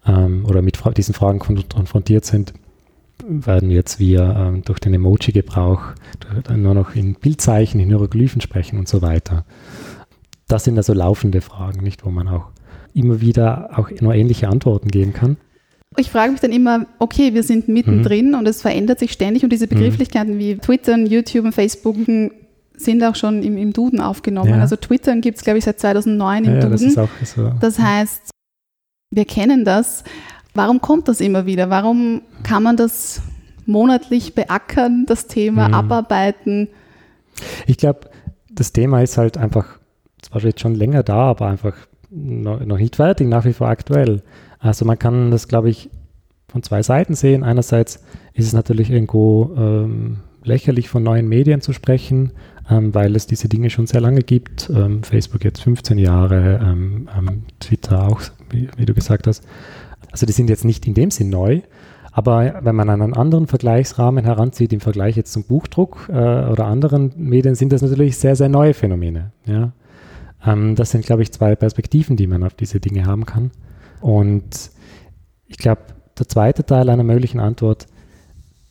[0.07, 2.55] ähm, oder mit diesen Fragen konfrontiert sind,
[3.27, 5.81] werden jetzt wir ähm, durch den Emoji-Gebrauch
[6.57, 9.45] nur noch in Bildzeichen, in Hieroglyphen sprechen und so weiter.
[10.49, 12.49] Das sind also laufende Fragen, nicht, wo man auch
[12.95, 15.37] immer wieder auch nur ähnliche Antworten geben kann.
[15.97, 18.39] Ich frage mich dann immer, okay, wir sind mittendrin mhm.
[18.39, 19.71] und es verändert sich ständig und diese mhm.
[19.71, 20.39] Begrifflichkeiten mhm.
[20.39, 21.97] wie Twitter, YouTube und Facebook
[22.77, 24.51] sind auch schon im, im Duden aufgenommen.
[24.51, 24.61] Ja.
[24.61, 26.95] Also Twitter gibt es, glaube ich, seit 2009 im ja, Duden.
[26.95, 27.53] Das, so.
[27.61, 28.31] das heißt,
[29.11, 30.05] wir kennen das.
[30.55, 31.71] Warum kommt das immer wieder?
[31.71, 33.23] Warum kann man das
[33.67, 35.75] monatlich beackern, das Thema mhm.
[35.75, 36.69] abarbeiten?
[37.67, 38.11] Ich glaube,
[38.51, 39.79] das Thema ist halt einfach,
[40.21, 41.75] zwar jetzt schon länger da, aber einfach
[42.11, 44.23] noch, noch nicht fertig, nach wie vor aktuell.
[44.63, 45.91] Also man kann das, glaube ich,
[46.49, 47.43] von zwei Seiten sehen.
[47.43, 52.33] Einerseits ist es natürlich irgendwo ähm, lächerlich, von neuen Medien zu sprechen,
[52.71, 54.71] ähm, weil es diese Dinge schon sehr lange gibt.
[54.71, 58.21] Ähm, Facebook jetzt 15 Jahre, ähm, ähm, Twitter auch,
[58.51, 59.45] wie, wie, du gesagt hast.
[60.13, 61.63] Also die sind jetzt nicht in dem Sinn neu.
[62.13, 67.13] Aber wenn man einen anderen Vergleichsrahmen heranzieht, im Vergleich jetzt zum Buchdruck äh, oder anderen
[67.17, 69.33] Medien, sind das natürlich sehr, sehr neue Phänomene.
[69.47, 69.73] Ja?
[70.47, 73.51] Ähm, das sind, glaube ich, zwei Perspektiven, die man auf diese Dinge haben kann.
[74.03, 74.71] Und
[75.47, 75.83] ich glaube,
[76.19, 77.87] der zweite Teil einer möglichen Antwort,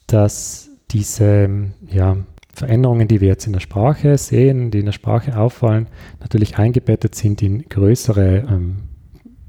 [0.08, 1.50] dass diese
[1.90, 2.18] ja,
[2.54, 5.88] Veränderungen, die wir jetzt in der Sprache sehen, die in der Sprache auffallen,
[6.20, 8.78] natürlich eingebettet sind in größere ähm,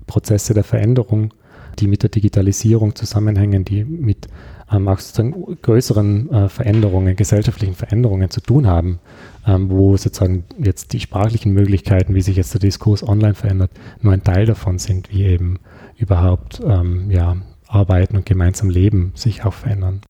[0.07, 1.35] Prozesse der Veränderung,
[1.79, 4.29] die mit der Digitalisierung zusammenhängen, die mit
[4.71, 9.01] ähm, auch sozusagen größeren äh, Veränderungen, gesellschaftlichen Veränderungen zu tun haben,
[9.47, 14.13] ähm, wo sozusagen jetzt die sprachlichen Möglichkeiten, wie sich jetzt der Diskurs online verändert, nur
[14.13, 15.59] ein Teil davon sind, wie eben
[16.03, 17.37] überhaupt ähm, ja,
[17.69, 20.03] Arbeiten und gemeinsam Leben sich auch verändern.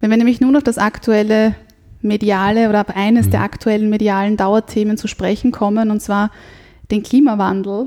[0.00, 1.54] Wenn wir nämlich nur noch das aktuelle
[2.00, 3.30] mediale oder ab eines mhm.
[3.32, 6.30] der aktuellen medialen Dauerthemen zu sprechen kommen, und zwar
[6.90, 7.86] den Klimawandel,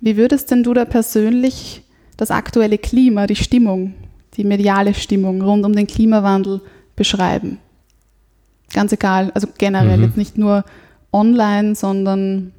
[0.00, 1.82] wie würdest denn du da persönlich
[2.16, 3.94] das aktuelle Klima, die Stimmung,
[4.34, 6.60] die mediale Stimmung rund um den Klimawandel
[6.94, 7.58] beschreiben?
[8.72, 10.04] Ganz egal, also generell, mhm.
[10.04, 10.64] jetzt nicht nur
[11.12, 12.52] online, sondern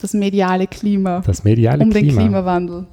[0.00, 1.20] das mediale Klima.
[1.26, 2.06] Das mediale um Klima.
[2.06, 2.86] den Klimawandel.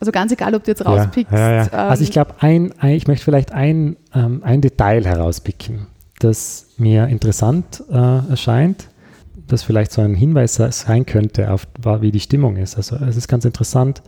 [0.00, 1.32] Also ganz egal, ob du jetzt rauspickst.
[1.32, 1.62] Ja, ja, ja.
[1.64, 5.86] Ähm, also ich glaube, ein, ein, ich möchte vielleicht ein, ähm, ein Detail herauspicken,
[6.18, 8.88] das mir interessant äh, erscheint,
[9.46, 11.66] das vielleicht so ein Hinweis sein könnte auf,
[12.00, 12.76] wie die Stimmung ist.
[12.76, 14.02] Also es ist ganz interessant,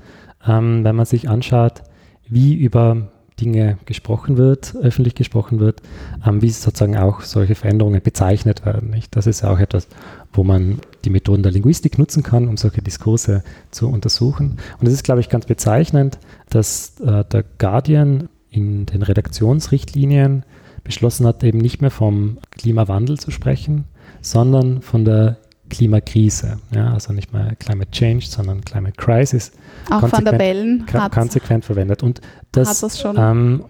[0.46, 1.82] ähm, wenn man sich anschaut,
[2.28, 3.08] wie über
[3.40, 5.80] Dinge gesprochen wird, öffentlich gesprochen wird,
[6.26, 8.90] ähm, wie sozusagen auch solche Veränderungen bezeichnet werden.
[8.90, 9.14] Nicht?
[9.16, 9.88] Das ist ja auch etwas,
[10.32, 14.58] wo man die Methoden der Linguistik nutzen kann, um solche Diskurse zu untersuchen.
[14.80, 16.18] Und es ist, glaube ich, ganz bezeichnend,
[16.50, 20.44] dass äh, der Guardian in den Redaktionsrichtlinien
[20.84, 23.84] beschlossen hat, eben nicht mehr vom Klimawandel zu sprechen,
[24.22, 25.36] sondern von der
[25.68, 26.58] Klimakrise.
[26.74, 29.52] Ja, also nicht mehr Climate Change, sondern Climate Crisis.
[29.90, 32.02] Auch Van der Bellen hat konsequent verwendet.
[32.02, 32.20] Und
[32.52, 33.16] das, das schon.
[33.18, 33.64] Ähm,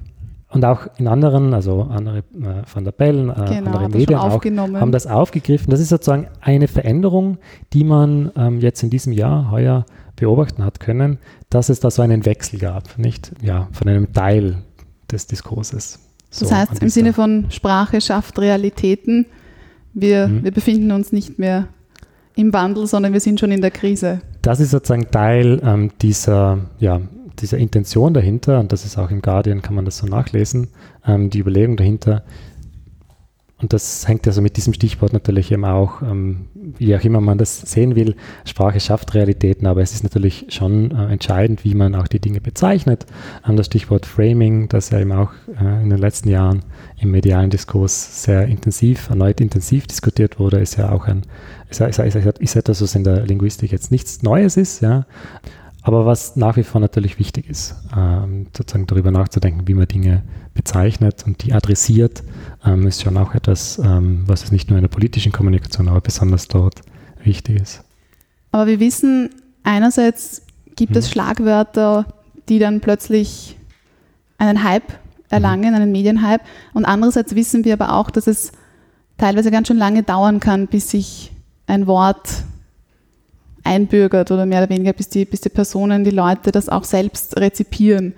[0.51, 4.43] und auch in anderen, also andere äh, Van der Bellen, äh, Genau, andere Medien auch,
[4.45, 5.71] haben das aufgegriffen.
[5.71, 7.39] Das ist sozusagen eine Veränderung,
[7.73, 9.85] die man ähm, jetzt in diesem Jahr, heuer,
[10.17, 11.19] beobachten hat können,
[11.51, 13.33] dass es da so einen Wechsel gab, nicht?
[13.41, 14.57] Ja, von einem Teil
[15.13, 16.01] des Diskurses.
[16.31, 19.27] So, Das heißt, im Sinne von Sprache schafft Realitäten,
[19.95, 20.45] wir, Mhm.
[20.45, 21.69] wir befinden uns nicht mehr
[22.37, 24.21] im Wandel, sondern wir sind schon in der Krise.
[24.43, 27.01] Das ist sozusagen Teil ähm, dieser, ja,
[27.41, 30.69] dieser Intention dahinter, und das ist auch im Guardian, kann man das so nachlesen,
[31.07, 32.25] ähm, die Überlegung dahinter.
[33.61, 37.21] Und das hängt ja so mit diesem Stichwort natürlich eben auch, ähm, wie auch immer
[37.21, 41.75] man das sehen will, Sprache schafft Realitäten, aber es ist natürlich schon äh, entscheidend, wie
[41.75, 43.07] man auch die Dinge bezeichnet.
[43.47, 46.61] Ähm, das Stichwort Framing, das ja eben auch äh, in den letzten Jahren
[46.99, 51.23] im medialen Diskurs sehr intensiv, erneut intensiv diskutiert wurde, ist ja auch ein,
[51.69, 55.05] ist, ist, ist, ist etwas, was in der Linguistik jetzt nichts Neues ist, ja.
[55.83, 60.23] Aber was nach wie vor natürlich wichtig ist, ähm, sozusagen darüber nachzudenken, wie man Dinge
[60.55, 62.23] bezeichnet und die adressiert,
[62.65, 66.01] ähm, ist schon auch etwas, ähm, was es nicht nur in der politischen Kommunikation, aber
[66.01, 66.81] besonders dort
[67.23, 67.85] wichtig ist.
[68.51, 69.31] Aber wir wissen,
[69.63, 70.43] einerseits
[70.77, 71.13] gibt es Mhm.
[71.13, 72.07] Schlagwörter,
[72.49, 73.57] die dann plötzlich
[74.39, 74.93] einen Hype
[75.31, 75.77] erlangen, Mhm.
[75.77, 76.45] einen Medienhype.
[76.75, 78.53] Und andererseits wissen wir aber auch, dass es
[79.17, 81.33] teilweise ganz schön lange dauern kann, bis sich
[81.67, 82.29] ein Wort
[83.69, 87.37] einbürgert oder mehr oder weniger, bis die, bis die Personen, die Leute das auch selbst
[87.37, 88.15] rezipieren.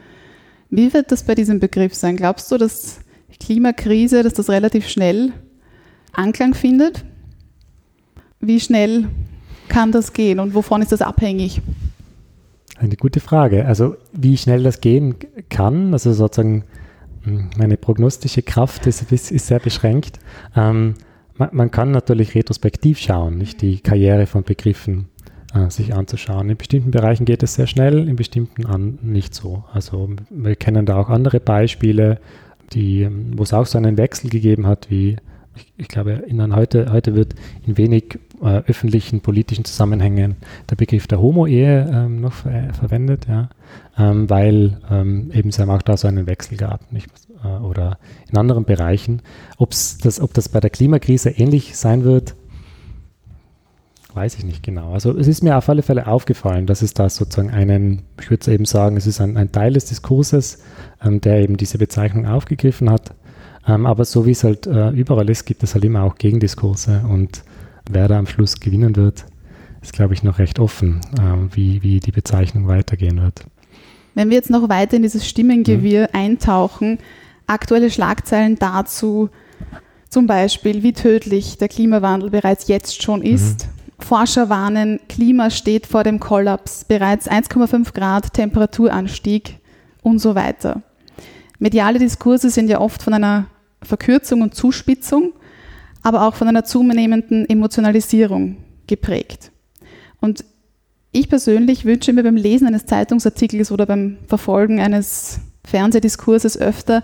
[0.71, 2.17] Wie wird das bei diesem Begriff sein?
[2.17, 3.01] Glaubst du, dass
[3.41, 5.33] Klimakrise, dass das relativ schnell
[6.13, 7.05] Anklang findet?
[8.41, 9.09] Wie schnell
[9.69, 11.61] kann das gehen und wovon ist das abhängig?
[12.79, 13.67] Eine gute Frage.
[13.67, 15.17] Also wie schnell das gehen
[15.49, 16.65] kann, also sozusagen
[17.25, 20.19] mh, meine prognostische Kraft ist, ist, ist sehr beschränkt.
[20.57, 20.95] Ähm,
[21.37, 25.10] man, man kann natürlich retrospektiv schauen, nicht die Karriere von Begriffen
[25.55, 26.51] äh, sich anzuschauen.
[26.51, 29.65] In bestimmten Bereichen geht es sehr schnell, in bestimmten an, nicht so.
[29.73, 32.19] Also wir kennen da auch andere Beispiele,
[32.73, 35.17] die, wo es auch so einen Wechsel gegeben hat, wie
[35.57, 37.35] ich, ich glaube, in, heute, heute wird
[37.67, 40.37] in wenig äh, öffentlichen politischen Zusammenhängen
[40.71, 43.51] der Begriff der Homo-Ehe ähm, noch ver verwendet, ja,
[43.99, 47.09] ähm, weil ähm, eben es auch da so einen Wechsel gab, nicht?
[47.45, 47.99] Äh, oder
[48.31, 49.23] in anderen Bereichen.
[49.59, 52.37] Ob's das, ob das bei der Klimakrise ähnlich sein wird,
[54.15, 54.93] weiß ich nicht genau.
[54.93, 58.53] Also es ist mir auf alle Fälle aufgefallen, dass es da sozusagen einen, ich würde
[58.53, 60.63] eben sagen, es ist ein, ein Teil des Diskurses,
[61.05, 63.15] ähm, der eben diese Bezeichnung aufgegriffen hat.
[63.67, 67.03] Ähm, aber so wie es halt äh, überall ist, gibt es halt immer auch Gegendiskurse
[67.09, 67.43] und
[67.91, 69.27] wer da am Schluss gewinnen wird,
[69.83, 73.45] ist, glaube ich, noch recht offen, ähm, wie, wie die Bezeichnung weitergehen wird.
[74.15, 76.99] Wenn wir jetzt noch weiter in dieses Stimmengewirr eintauchen,
[77.47, 79.31] aktuelle Schlagzeilen dazu,
[80.09, 83.69] zum Beispiel, wie tödlich der Klimawandel bereits jetzt schon ist.
[84.05, 89.59] Forscher warnen, Klima steht vor dem Kollaps, bereits 1,5 Grad Temperaturanstieg
[90.03, 90.83] und so weiter.
[91.59, 93.47] Mediale Diskurse sind ja oft von einer
[93.83, 95.33] Verkürzung und Zuspitzung,
[96.03, 99.53] aber auch von einer zunehmenden Emotionalisierung geprägt.
[100.21, 100.45] Und
[101.13, 107.03] ich persönlich wünsche mir beim Lesen eines Zeitungsartikels oder beim Verfolgen eines Fernsehdiskurses öfter,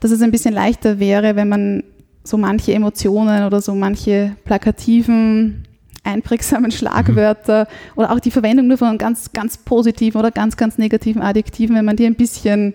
[0.00, 1.82] dass es ein bisschen leichter wäre, wenn man
[2.22, 5.66] so manche Emotionen oder so manche plakativen,
[6.06, 11.20] einprägsamen Schlagwörter oder auch die Verwendung nur von ganz, ganz positiven oder ganz, ganz negativen
[11.22, 12.74] Adjektiven, wenn man die ein bisschen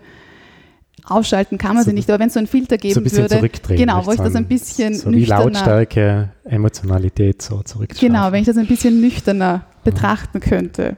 [1.04, 3.04] ausschalten kann man So- sie nicht, aber wenn es so einen Filter geben so ein
[3.04, 3.80] bisschen würde, zurückdrehen.
[3.80, 8.08] genau, wo ich das ein bisschen So wie nüchterner- Lautstärke, Emotionalität so zurückschrauben.
[8.14, 10.98] Genau, wenn ich das ein bisschen nüchterner betrachten könnte.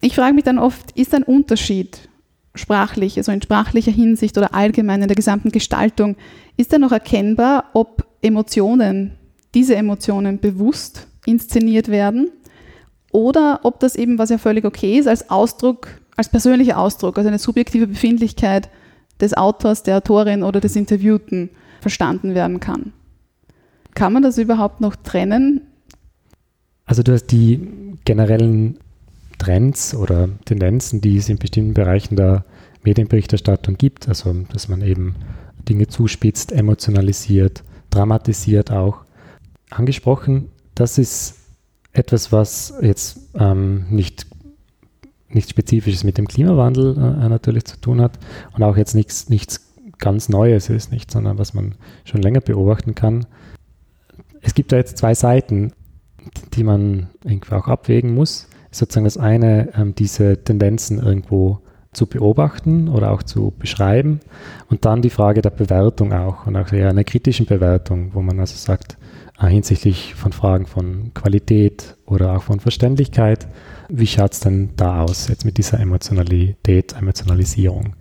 [0.00, 2.08] Ich frage mich dann oft, ist ein Unterschied
[2.54, 6.14] sprachlich, also in sprachlicher Hinsicht oder allgemein in der gesamten Gestaltung,
[6.56, 9.12] ist da noch erkennbar, ob Emotionen,
[9.54, 12.30] diese Emotionen bewusst inszeniert werden
[13.12, 17.28] oder ob das eben, was ja völlig okay ist, als Ausdruck, als persönlicher Ausdruck, also
[17.28, 18.68] eine subjektive Befindlichkeit
[19.20, 22.92] des Autors, der Autorin oder des Interviewten verstanden werden kann.
[23.94, 25.60] Kann man das überhaupt noch trennen?
[26.84, 28.78] Also du hast die generellen
[29.38, 32.44] Trends oder Tendenzen, die es in bestimmten Bereichen der
[32.82, 35.14] Medienberichterstattung gibt, also dass man eben
[35.68, 39.03] Dinge zuspitzt, emotionalisiert, dramatisiert auch,
[39.70, 40.50] angesprochen.
[40.74, 41.36] Das ist
[41.92, 44.26] etwas, was jetzt ähm, nicht,
[45.28, 48.18] nichts Spezifisches mit dem Klimawandel äh, natürlich zu tun hat
[48.54, 52.94] und auch jetzt nichts, nichts ganz Neues ist, nicht, sondern was man schon länger beobachten
[52.94, 53.26] kann.
[54.42, 55.72] Es gibt da jetzt zwei Seiten,
[56.54, 58.48] die man irgendwie auch abwägen muss.
[58.70, 61.60] Sozusagen das eine, ähm, diese Tendenzen irgendwo
[61.94, 64.20] zu beobachten oder auch zu beschreiben
[64.68, 68.40] und dann die Frage der Bewertung auch und auch eher einer kritischen Bewertung, wo man
[68.40, 68.96] also sagt,
[69.40, 73.48] äh, hinsichtlich von Fragen von Qualität oder auch von Verständlichkeit,
[73.88, 77.96] wie schaut es denn da aus jetzt mit dieser Emotionalität, Emotionalisierung?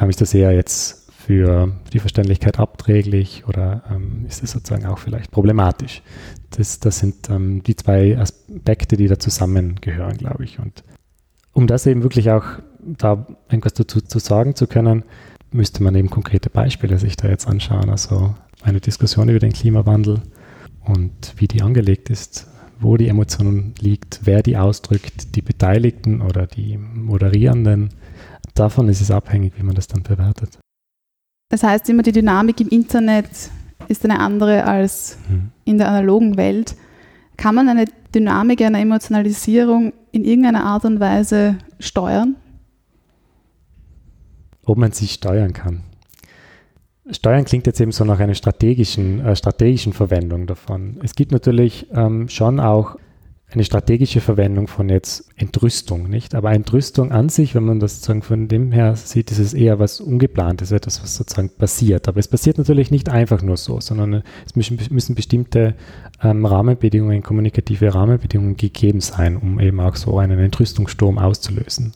[0.00, 4.98] Ähm, ist das eher jetzt für die Verständlichkeit abträglich oder ähm, ist es sozusagen auch
[4.98, 6.02] vielleicht problematisch?
[6.50, 10.58] Das, das sind ähm, die zwei Aspekte, die da zusammengehören, glaube ich.
[10.58, 10.84] Und
[11.52, 12.44] um das eben wirklich auch
[12.96, 15.04] da irgendwas dazu zu sagen zu können,
[15.50, 17.90] müsste man eben konkrete Beispiele sich da jetzt anschauen.
[17.90, 20.22] Also eine Diskussion über den Klimawandel
[20.84, 22.46] und wie die angelegt ist,
[22.80, 27.90] wo die Emotion liegt, wer die ausdrückt, die Beteiligten oder die Moderierenden.
[28.54, 30.58] Davon ist es abhängig, wie man das dann bewertet.
[31.50, 33.30] Das heißt immer, die Dynamik im Internet
[33.88, 35.50] ist eine andere als hm.
[35.64, 36.76] in der analogen Welt.
[37.36, 42.36] Kann man eine Dynamik einer Emotionalisierung in irgendeiner Art und Weise steuern?
[44.68, 45.80] Ob man sie steuern kann.
[47.10, 50.98] Steuern klingt jetzt eben so nach einer strategischen, äh, strategischen Verwendung davon.
[51.02, 52.96] Es gibt natürlich ähm, schon auch
[53.50, 56.34] eine strategische Verwendung von jetzt Entrüstung, nicht?
[56.34, 59.78] Aber Entrüstung an sich, wenn man das sozusagen von dem her sieht, ist es eher
[59.78, 62.08] was Ungeplantes, etwas, was sozusagen passiert.
[62.08, 65.76] Aber es passiert natürlich nicht einfach nur so, sondern es müssen, müssen bestimmte
[66.22, 71.94] ähm, Rahmenbedingungen, kommunikative Rahmenbedingungen gegeben sein, um eben auch so einen Entrüstungssturm auszulösen.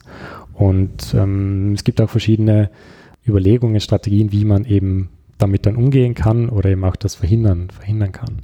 [0.55, 2.71] Und ähm, es gibt auch verschiedene
[3.27, 8.13] Überlegungen, Strategien, wie man eben damit dann umgehen kann oder eben auch das verhindern, verhindern
[8.13, 8.43] kann.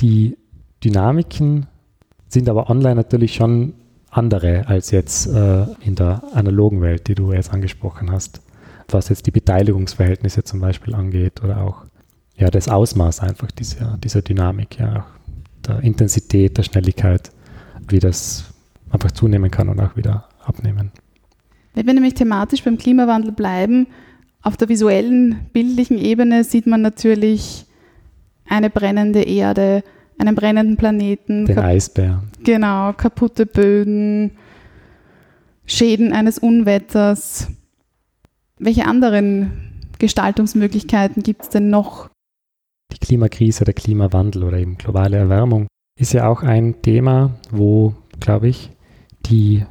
[0.00, 0.36] Die
[0.84, 1.66] Dynamiken
[2.28, 3.74] sind aber online natürlich schon
[4.10, 8.42] andere als jetzt äh, in der analogen Welt, die du jetzt angesprochen hast,
[8.88, 11.84] was jetzt die Beteiligungsverhältnisse zum Beispiel angeht oder auch
[12.36, 15.06] ja, das Ausmaß einfach dieser, dieser Dynamik, ja,
[15.66, 17.30] der Intensität, der Schnelligkeit,
[17.88, 18.52] wie das
[18.90, 20.92] einfach zunehmen kann und auch wieder abnehmen.
[21.74, 23.86] Wenn wir nämlich thematisch beim Klimawandel bleiben,
[24.42, 27.66] auf der visuellen, bildlichen Ebene sieht man natürlich
[28.46, 29.82] eine brennende Erde,
[30.18, 31.46] einen brennenden Planeten.
[31.46, 32.22] Den Eisbär.
[32.44, 34.32] Genau, kaputte Böden,
[35.64, 37.48] Schäden eines Unwetters.
[38.58, 42.10] Welche anderen Gestaltungsmöglichkeiten gibt es denn noch?
[42.92, 45.66] Die Klimakrise, der Klimawandel oder eben globale Erwärmung
[45.98, 48.70] ist ja auch ein Thema, wo, glaube ich,
[49.26, 49.64] die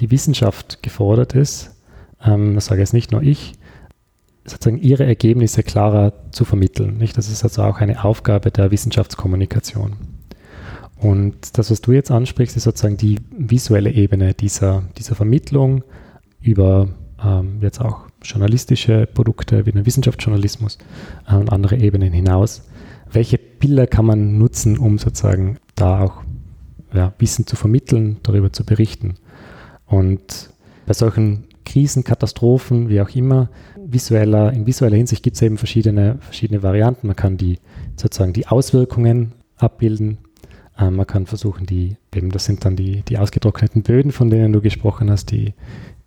[0.00, 1.76] die Wissenschaft gefordert ist,
[2.24, 3.54] ähm, das sage jetzt nicht nur ich,
[4.44, 6.98] sozusagen ihre Ergebnisse klarer zu vermitteln.
[6.98, 7.16] Nicht?
[7.16, 9.96] Das ist also auch eine Aufgabe der Wissenschaftskommunikation.
[10.98, 15.84] Und das, was du jetzt ansprichst, ist sozusagen die visuelle Ebene dieser, dieser Vermittlung
[16.40, 16.88] über
[17.22, 20.78] ähm, jetzt auch journalistische Produkte wie den Wissenschaftsjournalismus
[21.28, 22.62] äh, und andere Ebenen hinaus.
[23.12, 26.22] Welche Bilder kann man nutzen, um sozusagen da auch
[26.94, 29.16] ja, Wissen zu vermitteln, darüber zu berichten?
[29.86, 30.50] Und
[30.86, 36.18] bei solchen Krisen, Katastrophen, wie auch immer, visueller, in visueller Hinsicht gibt es eben verschiedene,
[36.20, 37.06] verschiedene Varianten.
[37.06, 37.58] Man kann die
[37.96, 40.18] sozusagen die Auswirkungen abbilden.
[40.78, 44.52] Ähm, man kann versuchen, die, eben das sind dann die, die ausgetrockneten Böden, von denen
[44.52, 45.54] du gesprochen hast, die,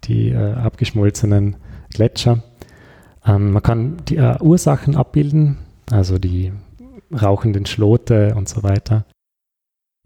[0.06, 1.58] die äh, abgeschmolzenen
[1.94, 2.44] Gletscher.
[3.26, 5.58] Ähm, man kann die äh, Ursachen abbilden,
[5.92, 6.52] also die
[7.12, 9.06] rauchenden Schlote und so weiter.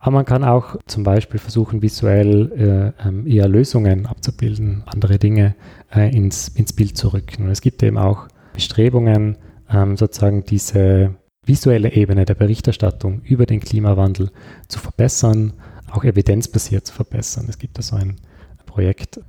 [0.04, 2.52] Aber man kann auch zum Beispiel versuchen, visuell
[3.00, 5.56] äh, ähm, eher Lösungen abzubilden, andere Dinge
[5.96, 7.44] äh, ins, ins Bild zu rücken.
[7.44, 9.38] Und es gibt eben auch Bestrebungen,
[9.70, 14.30] ähm, sozusagen diese visuelle Ebene der Berichterstattung über den Klimawandel
[14.68, 15.54] zu verbessern,
[15.89, 17.46] auch evidenzbasiert zu verbessern.
[17.48, 18.18] Es gibt da so ein
[18.66, 19.22] Projekt,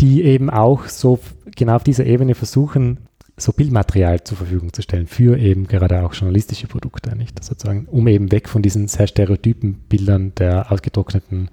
[0.00, 1.20] die eben auch so
[1.54, 6.14] genau auf dieser Ebene versuchen, so Bildmaterial zur Verfügung zu stellen für eben gerade auch
[6.14, 7.42] journalistische Produkte, nicht?
[7.42, 11.48] Sozusagen, um eben weg von diesen sehr stereotypen Bildern der ausgetrockneten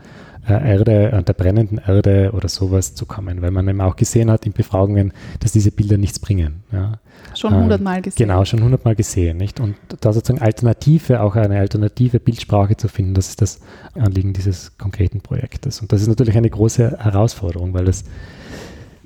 [0.48, 4.32] äh, Erde, äh, der brennenden Erde oder sowas zu kommen, weil man eben auch gesehen
[4.32, 6.63] hat in Befragungen, dass diese Bilder nichts bringen.
[6.72, 7.00] Ja.
[7.36, 8.28] Schon hundertmal ähm, gesehen.
[8.28, 9.60] Genau, schon hundertmal gesehen, nicht?
[9.60, 13.60] Und da sozusagen Alternative, auch eine alternative Bildsprache zu finden, das ist das
[13.94, 15.82] Anliegen dieses konkreten Projektes.
[15.82, 18.04] Und das ist natürlich eine große Herausforderung, weil das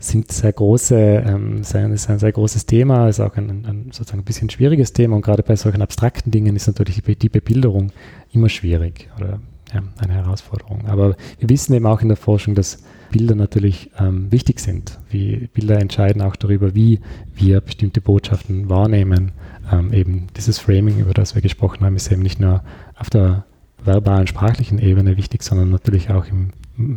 [0.08, 4.26] sind sehr große, ähm, ist ein sehr großes Thema, ist auch ein, ein, sozusagen ein
[4.26, 7.92] bisschen schwieriges Thema und gerade bei solchen abstrakten Dingen ist natürlich die, die Bebilderung
[8.32, 9.40] immer schwierig oder
[9.74, 10.88] ja, eine Herausforderung.
[10.88, 15.00] Aber wir wissen eben auch in der Forschung, dass Bilder natürlich ähm, wichtig sind.
[15.10, 17.00] Wie Bilder entscheiden auch darüber, wie
[17.34, 19.32] wir bestimmte Botschaften wahrnehmen.
[19.72, 22.64] Ähm, eben dieses Framing, über das wir gesprochen haben, ist eben nicht nur
[22.96, 23.46] auf der
[23.84, 26.52] verbalen, sprachlichen Ebene wichtig, sondern natürlich auch im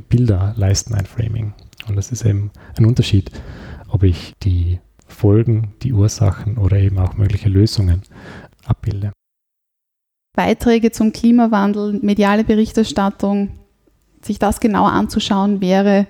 [0.08, 1.52] Bilder leisten ein Framing.
[1.88, 3.30] Und das ist eben ein Unterschied,
[3.88, 8.02] ob ich die Folgen, die Ursachen oder eben auch mögliche Lösungen
[8.66, 9.12] abbilde.
[10.34, 13.58] Beiträge zum Klimawandel, mediale Berichterstattung,
[14.20, 16.06] sich das genauer anzuschauen, wäre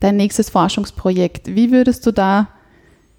[0.00, 1.54] dein nächstes Forschungsprojekt.
[1.54, 2.48] Wie würdest du da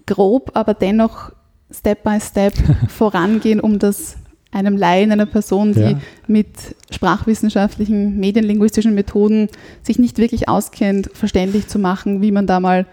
[0.06, 1.32] grob, aber dennoch
[1.70, 2.54] Step by Step
[2.88, 4.16] vorangehen, um das
[4.52, 5.98] einem Laien, einer Person, die ja.
[6.26, 6.48] mit
[6.90, 9.48] sprachwissenschaftlichen, medienlinguistischen Methoden
[9.82, 12.86] sich nicht wirklich auskennt, verständlich zu machen, wie man da mal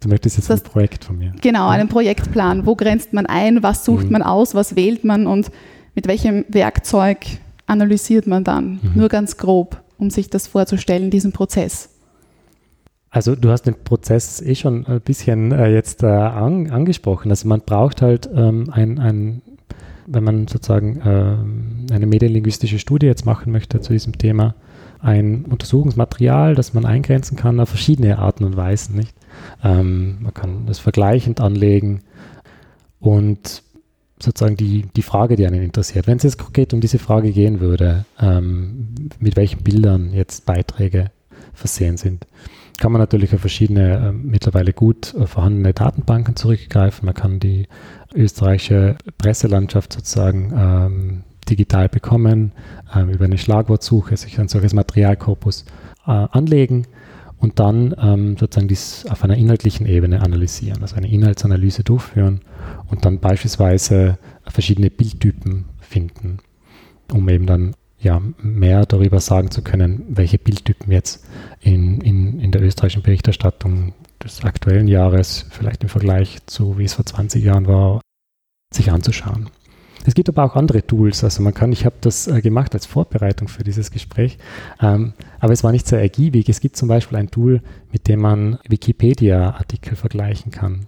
[0.00, 1.32] Du möchtest jetzt Das- ein Projekt von mir.
[1.40, 2.66] Genau, einen Projektplan.
[2.66, 3.62] Wo grenzt man ein?
[3.62, 4.12] Was sucht Mhm.
[4.12, 4.54] man aus?
[4.54, 5.26] Was wählt man?
[5.26, 5.50] Und
[5.94, 7.24] mit welchem Werkzeug
[7.66, 8.78] analysiert man dann?
[8.82, 8.92] Mhm.
[8.94, 11.88] Nur ganz grob, um sich das vorzustellen, diesen Prozess.
[13.08, 17.30] Also du hast den Prozess eh schon ein bisschen äh, jetzt äh, an, angesprochen.
[17.30, 19.40] Also man braucht halt ähm, ein, ein,
[20.06, 24.54] wenn man sozusagen ähm, eine medienlinguistische Studie jetzt machen möchte zu diesem Thema,
[25.00, 28.96] ein Untersuchungsmaterial, das man eingrenzen kann auf verschiedene Arten und Weisen.
[28.96, 29.14] Nicht?
[29.62, 32.00] Ähm, man kann das vergleichend anlegen
[32.98, 33.62] und
[34.18, 36.06] sozusagen die, die Frage, die einen interessiert.
[36.06, 41.10] Wenn es jetzt konkret um diese Frage gehen würde, ähm, mit welchen Bildern jetzt Beiträge
[41.52, 42.26] versehen sind,
[42.78, 47.06] kann man natürlich auf verschiedene äh, mittlerweile gut äh, vorhandene Datenbanken zurückgreifen.
[47.06, 47.68] Man kann die
[48.16, 52.52] österreichische Presselandschaft sozusagen ähm, digital bekommen,
[52.94, 55.64] ähm, über eine Schlagwortsuche sich ein solches Materialkorpus
[56.06, 56.86] äh, anlegen
[57.38, 62.40] und dann ähm, sozusagen dies auf einer inhaltlichen Ebene analysieren, also eine Inhaltsanalyse durchführen
[62.88, 66.38] und dann beispielsweise verschiedene Bildtypen finden,
[67.12, 71.26] um eben dann ja, mehr darüber sagen zu können, welche Bildtypen jetzt
[71.60, 76.94] in, in, in der österreichischen Berichterstattung des aktuellen Jahres, vielleicht im Vergleich zu wie es
[76.94, 78.00] vor 20 Jahren war,
[78.76, 79.50] sich anzuschauen.
[80.06, 81.24] Es gibt aber auch andere Tools.
[81.24, 84.38] Also man kann, ich habe das äh, gemacht als Vorbereitung für dieses Gespräch,
[84.80, 86.48] ähm, aber es war nicht sehr ergiebig.
[86.48, 87.60] Es gibt zum Beispiel ein Tool,
[87.90, 90.86] mit dem man Wikipedia-Artikel vergleichen kann.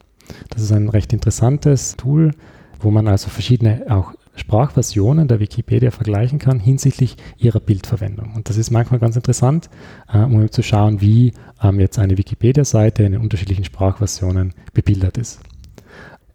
[0.51, 2.33] Das ist ein recht interessantes Tool,
[2.81, 8.35] wo man also verschiedene auch Sprachversionen der Wikipedia vergleichen kann hinsichtlich ihrer Bildverwendung.
[8.37, 9.69] Und das ist manchmal ganz interessant,
[10.13, 15.41] äh, um zu schauen, wie ähm, jetzt eine Wikipedia-Seite in den unterschiedlichen Sprachversionen bebildert ist.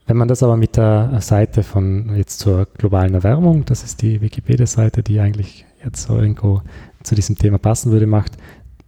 [0.06, 4.22] Wenn man das aber mit der Seite von jetzt zur globalen Erwärmung, das ist die
[4.22, 6.62] Wikipedia-Seite, die eigentlich jetzt so irgendwo
[7.04, 8.34] zu diesem Thema passen würde, macht,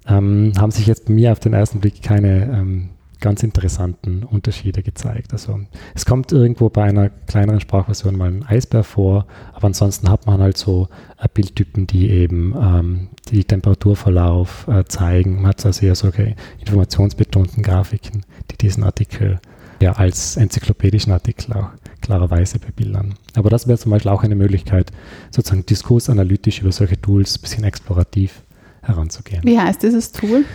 [0.07, 2.89] ähm, haben sich jetzt bei mir auf den ersten Blick keine ähm,
[3.21, 5.31] ganz interessanten Unterschiede gezeigt.
[5.33, 5.59] Also
[5.95, 10.41] es kommt irgendwo bei einer kleineren Sprachversion mal ein Eisbär vor, aber ansonsten hat man
[10.41, 15.37] halt so äh, Bildtypen, die eben ähm, die Temperaturverlauf äh, zeigen.
[15.37, 19.39] Man hat also eher solche informationsbetonten Grafiken, die diesen Artikel
[19.81, 21.69] ja als enzyklopädischen Artikel auch
[22.01, 23.15] klarerweise bebildern.
[23.35, 24.91] Aber das wäre zum Beispiel auch eine Möglichkeit,
[25.31, 28.41] sozusagen diskursanalytisch über solche Tools ein bisschen explorativ
[28.81, 29.43] heranzugehen.
[29.43, 30.45] Wie heißt dieses Tool?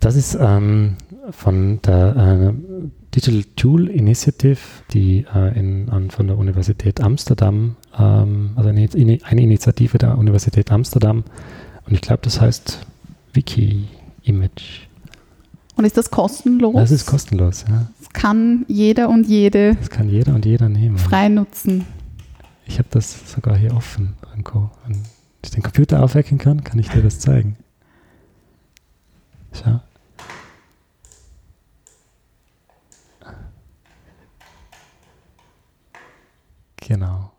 [0.00, 0.96] Das ist ähm,
[1.30, 2.80] von der äh,
[3.14, 4.58] Digital Tool Initiative,
[4.92, 8.88] die äh, in, an, von der Universität Amsterdam, ähm, also eine,
[9.24, 11.24] eine Initiative der Universität Amsterdam.
[11.86, 12.86] Und ich glaube, das heißt
[13.34, 13.88] Wiki
[14.22, 14.88] Image.
[15.80, 16.74] Und ist das kostenlos?
[16.74, 17.86] Das ist kostenlos, ja.
[17.98, 20.98] Das kann jeder und jede Das kann jeder und jeder nehmen.
[20.98, 21.86] frei nutzen.
[22.66, 24.70] Ich habe das sogar hier offen, Ranko.
[24.86, 25.00] Wenn
[25.42, 27.56] ich den Computer aufwecken kann, kann ich dir das zeigen.
[29.54, 29.80] Schau.
[36.76, 37.29] Genau.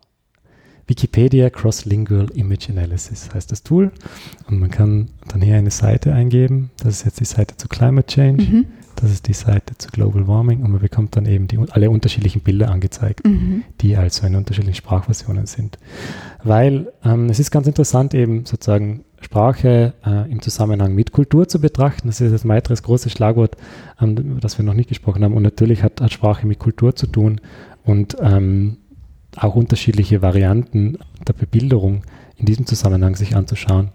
[0.92, 3.92] Wikipedia Cross-Lingual Image Analysis heißt das Tool.
[4.46, 6.70] Und man kann dann hier eine Seite eingeben.
[6.82, 8.44] Das ist jetzt die Seite zu Climate Change.
[8.44, 8.66] Mhm.
[8.96, 10.62] Das ist die Seite zu Global Warming.
[10.62, 13.64] Und man bekommt dann eben die, alle unterschiedlichen Bilder angezeigt Mhm.
[13.80, 15.78] die also in unterschiedlichen Sprachversionen sind.
[16.44, 21.58] Weil ähm, es ist ganz interessant, eben sozusagen Sprache äh, im Zusammenhang mit Kultur zu
[21.58, 22.08] betrachten.
[22.08, 23.56] Das ist ein weiteres großes Schlagwort,
[23.98, 25.34] ähm, das wir noch nicht gesprochen haben.
[25.34, 27.40] Und natürlich hat, hat Sprache mit Kultur zu tun
[27.82, 28.76] und ähm,
[29.36, 32.04] auch unterschiedliche Varianten der Bebilderung
[32.36, 33.90] in diesem Zusammenhang sich anzuschauen,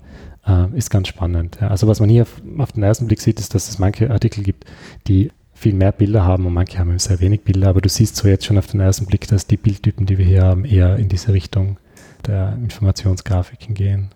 [0.46, 1.62] äh, ist ganz spannend.
[1.62, 2.24] Also was man hier
[2.58, 4.66] auf, den ersten Blick sieht, ist, dass es manche Artikel gibt,
[5.08, 8.28] die viel mehr Bilder haben und manche haben sehr wenig Bilder, aber du siehst so
[8.28, 11.10] jetzt schon auf den ersten Blick, dass die Bildtypen, die wir hier haben, eher in
[11.10, 11.78] diese Richtung
[12.26, 14.10] der Informationsgrafiken gehen.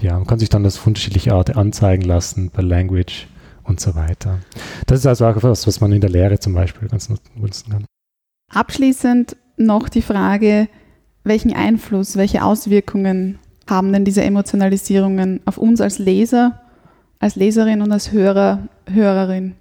[0.00, 3.28] Ja, man kann sich dann das auf unterschiedliche Art anzeigen lassen, per Language
[3.62, 4.40] und so weiter.
[4.86, 7.70] Das ist also auch etwas, was man in der Lehre zum Beispiel ganz nut- nutzen
[7.70, 7.84] kann.
[8.52, 10.68] Abschließend noch die Frage,
[11.24, 13.38] welchen Einfluss, welche Auswirkungen
[13.68, 16.60] haben denn diese Emotionalisierungen auf uns als Leser,
[17.18, 19.54] als Leserin und als Hörer, Hörerin?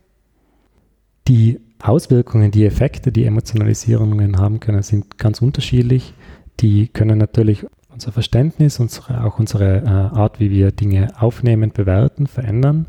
[1.28, 6.14] Die Auswirkungen, die Effekte, die Emotionalisierungen haben können, sind ganz unterschiedlich.
[6.60, 12.28] Die können natürlich unser Verständnis, unsere, auch unsere äh, Art, wie wir Dinge aufnehmen, bewerten,
[12.28, 12.86] verändern.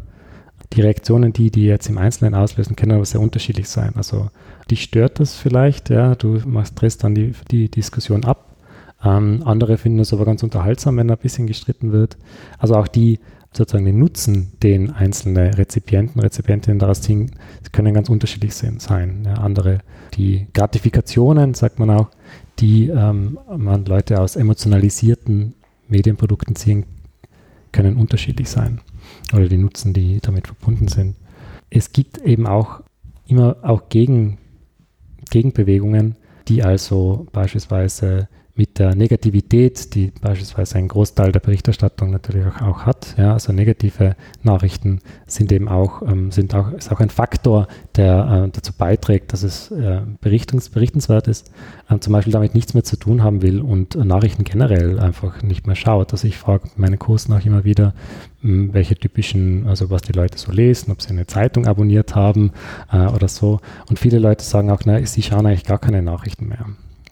[0.72, 3.92] Die Reaktionen, die die jetzt im Einzelnen auslösen, können aber sehr unterschiedlich sein.
[3.94, 4.30] Also
[4.70, 8.56] dich stört das vielleicht, ja, du machst, drehst dann die, die Diskussion ab.
[9.04, 12.16] Ähm, andere finden es aber ganz unterhaltsam, wenn ein bisschen gestritten wird.
[12.58, 13.20] Also auch die
[13.52, 17.30] sozusagen den Nutzen, den einzelne Rezipienten, Rezipientinnen daraus ziehen,
[17.72, 19.22] können ganz unterschiedlich sein.
[19.24, 19.78] Ja, andere,
[20.14, 22.10] die Gratifikationen, sagt man auch,
[22.58, 25.54] die ähm, man Leute aus emotionalisierten
[25.88, 26.84] Medienprodukten ziehen,
[27.72, 28.80] können unterschiedlich sein.
[29.32, 31.16] Oder die Nutzen, die damit verbunden sind.
[31.70, 32.80] es gibt eben auch
[33.26, 34.38] immer auch Gegen,
[35.30, 36.16] Gegenbewegungen,
[36.48, 42.80] die also beispielsweise mit der Negativität, die beispielsweise ein Großteil der Berichterstattung natürlich auch, auch
[42.86, 43.14] hat.
[43.18, 48.46] Ja, also negative Nachrichten sind eben auch, ähm, sind auch, ist auch ein Faktor, der
[48.46, 51.50] äh, dazu beiträgt, dass es äh, berichtungs, berichtenswert ist,
[51.90, 55.66] äh, zum Beispiel damit nichts mehr zu tun haben will und Nachrichten generell einfach nicht
[55.66, 56.12] mehr schaut.
[56.12, 57.92] Also ich frage meine Kursen auch immer wieder,
[58.40, 62.52] hm, welche typischen, also was die Leute so lesen, ob sie eine Zeitung abonniert haben
[62.90, 63.60] äh, oder so.
[63.90, 66.66] Und viele Leute sagen auch, na, sie schauen eigentlich gar keine Nachrichten mehr.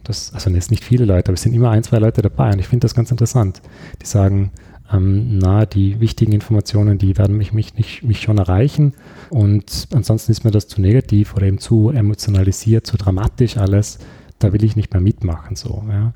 [0.05, 2.59] Das, also jetzt nicht viele Leute, aber es sind immer ein, zwei Leute dabei und
[2.59, 3.63] ich finde das ganz interessant.
[4.03, 4.53] Die sagen,
[4.93, 8.93] ähm, na, die wichtigen Informationen, die werden mich, mich, nicht, mich schon erreichen
[9.31, 13.99] und ansonsten ist mir das zu negativ oder eben zu emotionalisiert, zu dramatisch alles.
[14.39, 15.57] Da will ich nicht mehr mitmachen.
[15.57, 16.13] So, ja.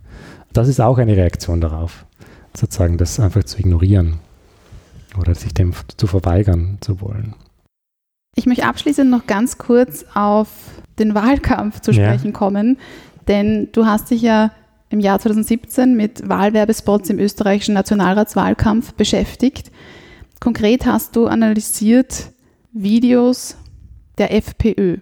[0.52, 2.04] Das ist auch eine Reaktion darauf,
[2.54, 4.20] sozusagen das einfach zu ignorieren
[5.18, 7.34] oder sich dem zu verweigern zu wollen.
[8.36, 10.48] Ich möchte abschließend noch ganz kurz auf
[10.98, 12.32] den Wahlkampf zu sprechen ja.
[12.32, 12.78] kommen.
[13.28, 14.50] Denn du hast dich ja
[14.90, 19.70] im Jahr 2017 mit Wahlwerbespots im österreichischen Nationalratswahlkampf beschäftigt.
[20.40, 22.30] Konkret hast du analysiert
[22.72, 23.56] Videos
[24.16, 24.98] der FPÖ.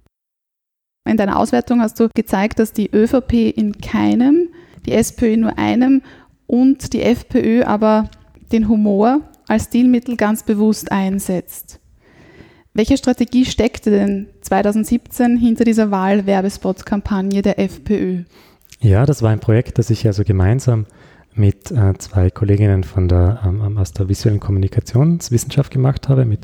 [1.08, 4.48] In deiner Auswertung hast du gezeigt, dass die ÖVP in keinem,
[4.86, 6.02] die SPÖ in nur einem
[6.46, 8.10] und die FPÖ aber
[8.50, 11.80] den Humor als Stilmittel ganz bewusst einsetzt.
[12.76, 18.24] Welche Strategie steckte denn 2017 hinter dieser Wahlwerbespot-Kampagne der FPÖ?
[18.80, 20.84] Ja, das war ein Projekt, das ich also gemeinsam
[21.34, 26.40] mit äh, zwei Kolleginnen von der, ähm, aus der visuellen Kommunikationswissenschaft gemacht habe, mit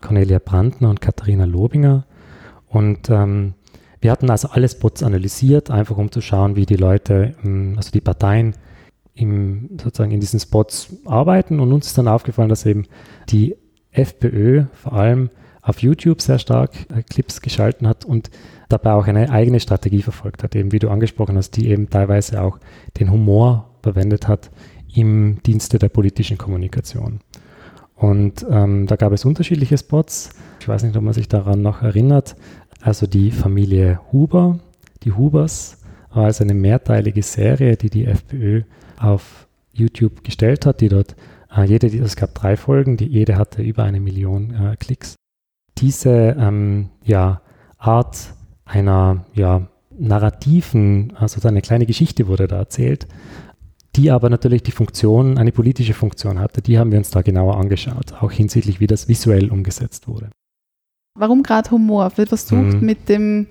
[0.00, 2.04] Cornelia Brandner und Katharina Lobinger.
[2.66, 3.54] Und ähm,
[4.00, 7.92] wir hatten also alle Spots analysiert, einfach um zu schauen, wie die Leute, ähm, also
[7.92, 8.56] die Parteien
[9.14, 11.60] im, sozusagen in diesen Spots arbeiten.
[11.60, 12.86] Und uns ist dann aufgefallen, dass eben
[13.28, 13.54] die
[13.92, 15.30] FPÖ vor allem
[15.66, 18.30] auf YouTube sehr stark äh, Clips geschalten hat und
[18.68, 22.40] dabei auch eine eigene Strategie verfolgt hat, eben wie du angesprochen hast, die eben teilweise
[22.40, 22.58] auch
[22.98, 24.50] den Humor verwendet hat
[24.94, 27.20] im Dienste der politischen Kommunikation.
[27.96, 30.30] Und ähm, da gab es unterschiedliche Spots.
[30.60, 32.36] Ich weiß nicht, ob man sich daran noch erinnert.
[32.80, 34.60] Also die Familie Huber,
[35.02, 35.78] die Hubers,
[36.12, 38.62] war also eine mehrteilige Serie, die die FPÖ
[38.98, 41.16] auf YouTube gestellt hat, die dort,
[41.54, 45.16] äh, jede, es gab drei Folgen, die jede hatte über eine Million äh, Klicks
[45.78, 47.40] diese ähm, ja,
[47.78, 49.68] Art einer ja,
[49.98, 53.06] narrativen, also eine kleine Geschichte wurde da erzählt,
[53.94, 56.60] die aber natürlich die Funktion, eine politische Funktion hatte.
[56.60, 60.30] Die haben wir uns da genauer angeschaut, auch hinsichtlich, wie das visuell umgesetzt wurde.
[61.14, 62.12] Warum gerade Humor?
[62.16, 62.80] Wird versucht, mhm.
[62.80, 63.46] mit, dem,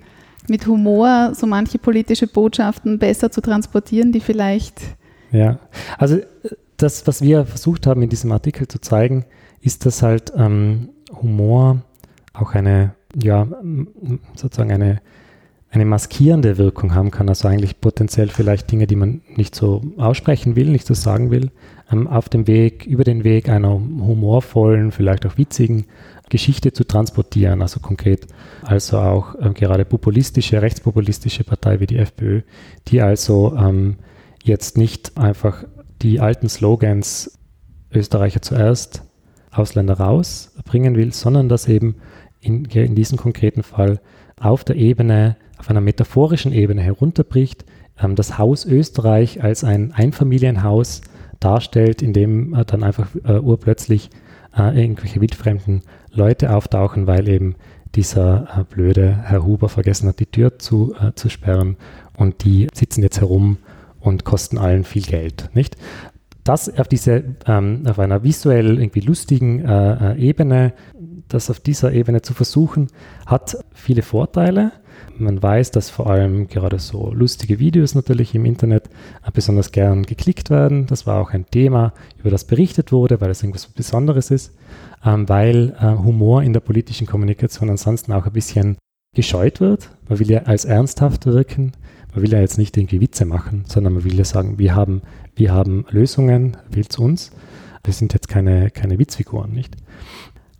[0.48, 4.80] mit Humor so manche politische Botschaften besser zu transportieren, die vielleicht.
[5.32, 5.58] Ja,
[5.98, 6.18] also
[6.76, 9.24] das, was wir versucht haben in diesem Artikel zu zeigen,
[9.60, 10.90] ist, dass halt ähm,
[11.22, 11.82] Humor
[12.38, 13.46] auch eine, ja,
[14.34, 15.00] sozusagen eine,
[15.70, 20.56] eine maskierende Wirkung haben kann, also eigentlich potenziell vielleicht Dinge, die man nicht so aussprechen
[20.56, 21.50] will, nicht so sagen will,
[21.90, 25.86] ähm, auf dem Weg, über den Weg einer humorvollen, vielleicht auch witzigen
[26.28, 28.26] Geschichte zu transportieren, also konkret,
[28.62, 32.42] also auch ähm, gerade populistische, rechtspopulistische Partei wie die FPÖ,
[32.88, 33.96] die also ähm,
[34.42, 35.64] jetzt nicht einfach
[36.02, 37.38] die alten Slogans
[37.92, 39.02] Österreicher zuerst,
[39.50, 41.96] Ausländer raus bringen will, sondern dass eben
[42.46, 44.00] in, in diesem konkreten Fall
[44.40, 47.64] auf der Ebene, auf einer metaphorischen Ebene herunterbricht,
[48.00, 51.02] ähm, das Haus Österreich als ein Einfamilienhaus
[51.40, 54.10] darstellt, in dem äh, dann einfach äh, urplötzlich
[54.56, 55.82] äh, irgendwelche wildfremden
[56.12, 57.56] Leute auftauchen, weil eben
[57.94, 61.76] dieser äh, blöde Herr Huber vergessen hat, die Tür zu, äh, zu sperren
[62.16, 63.58] und die sitzen jetzt herum
[64.00, 65.76] und kosten allen viel Geld, nicht?
[66.44, 70.74] Das auf diese, ähm, auf einer visuell irgendwie lustigen äh, Ebene
[71.28, 72.88] das auf dieser Ebene zu versuchen,
[73.26, 74.72] hat viele Vorteile.
[75.18, 78.90] Man weiß, dass vor allem gerade so lustige Videos natürlich im Internet
[79.32, 80.86] besonders gern geklickt werden.
[80.86, 84.54] Das war auch ein Thema, über das berichtet wurde, weil es irgendwas Besonderes ist,
[85.04, 88.76] ähm, weil äh, Humor in der politischen Kommunikation ansonsten auch ein bisschen
[89.14, 89.90] gescheut wird.
[90.08, 91.72] Man will ja als ernsthaft wirken.
[92.14, 95.02] Man will ja jetzt nicht irgendwie Witze machen, sondern man will ja sagen, wir haben,
[95.34, 97.30] wir haben Lösungen, wählt uns.
[97.84, 99.76] Wir sind jetzt keine, keine Witzfiguren, nicht?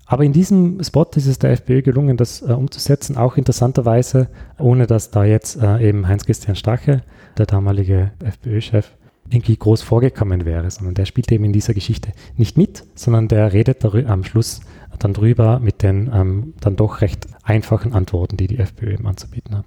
[0.06, 4.28] Aber in diesem Spot ist es der FPÖ gelungen, das äh, umzusetzen, auch interessanterweise,
[4.58, 7.02] ohne dass da jetzt äh, eben Heinz-Christian Strache,
[7.36, 8.92] der damalige FPÖ-Chef,
[9.28, 13.52] irgendwie groß vorgekommen wäre, sondern der spielt eben in dieser Geschichte nicht mit, sondern der
[13.52, 14.60] redet am Schluss
[15.00, 19.56] dann drüber mit den ähm, dann doch recht einfachen Antworten, die die FPÖ ihm anzubieten
[19.56, 19.66] hat.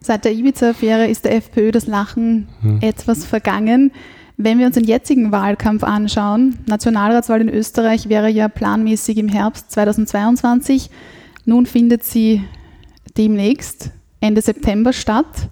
[0.00, 2.78] Seit der Ibiza-Affäre ist der FPÖ das Lachen hm.
[2.80, 3.92] etwas vergangen.
[4.42, 9.70] Wenn wir uns den jetzigen Wahlkampf anschauen, Nationalratswahl in Österreich wäre ja planmäßig im Herbst
[9.70, 10.88] 2022.
[11.44, 12.42] Nun findet sie
[13.18, 15.50] demnächst Ende September statt.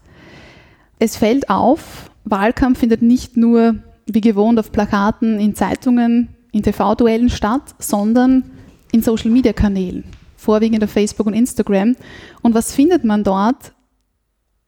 [0.98, 3.74] Es fällt auf, Wahlkampf findet nicht nur
[4.06, 8.44] wie gewohnt auf Plakaten, in Zeitungen, in TV-Duellen statt, sondern
[8.90, 10.04] in Social-Media-Kanälen,
[10.38, 11.94] vorwiegend auf Facebook und Instagram.
[12.40, 13.74] Und was findet man dort?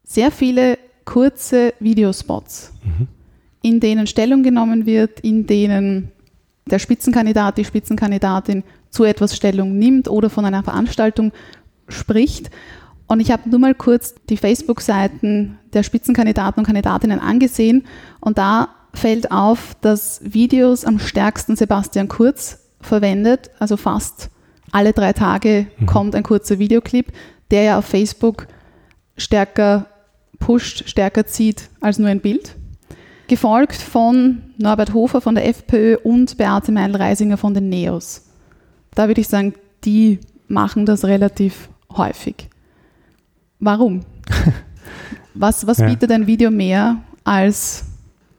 [0.05, 3.09] Sehr viele kurze Videospots, mhm.
[3.63, 6.13] In denen Stellung genommen wird, in denen
[6.71, 11.33] der Spitzenkandidat, die Spitzenkandidatin zu etwas Stellung nimmt oder von einer Veranstaltung
[11.89, 12.51] spricht.
[13.07, 17.85] Und ich habe nur mal kurz die Facebook-Seiten der Spitzenkandidaten und Kandidatinnen angesehen
[18.21, 24.31] und da fällt auf, dass Videos am stärksten Sebastian Kurz verwendet, also fast
[24.73, 25.87] alle drei Tage mhm.
[25.87, 27.13] kommt ein kurzer Videoclip,
[27.51, 28.47] der ja auf Facebook
[29.17, 29.87] stärker
[30.39, 32.57] pusht, stärker zieht als nur ein Bild.
[33.31, 38.25] Gefolgt von Norbert Hofer von der FPÖ und Beate Meil-Reisinger von den NEOS.
[38.97, 39.55] Da würde ich sagen,
[39.85, 40.19] die
[40.49, 42.49] machen das relativ häufig.
[43.61, 44.01] Warum?
[45.35, 45.87] Was, was ja.
[45.87, 47.85] bietet ein Video mehr als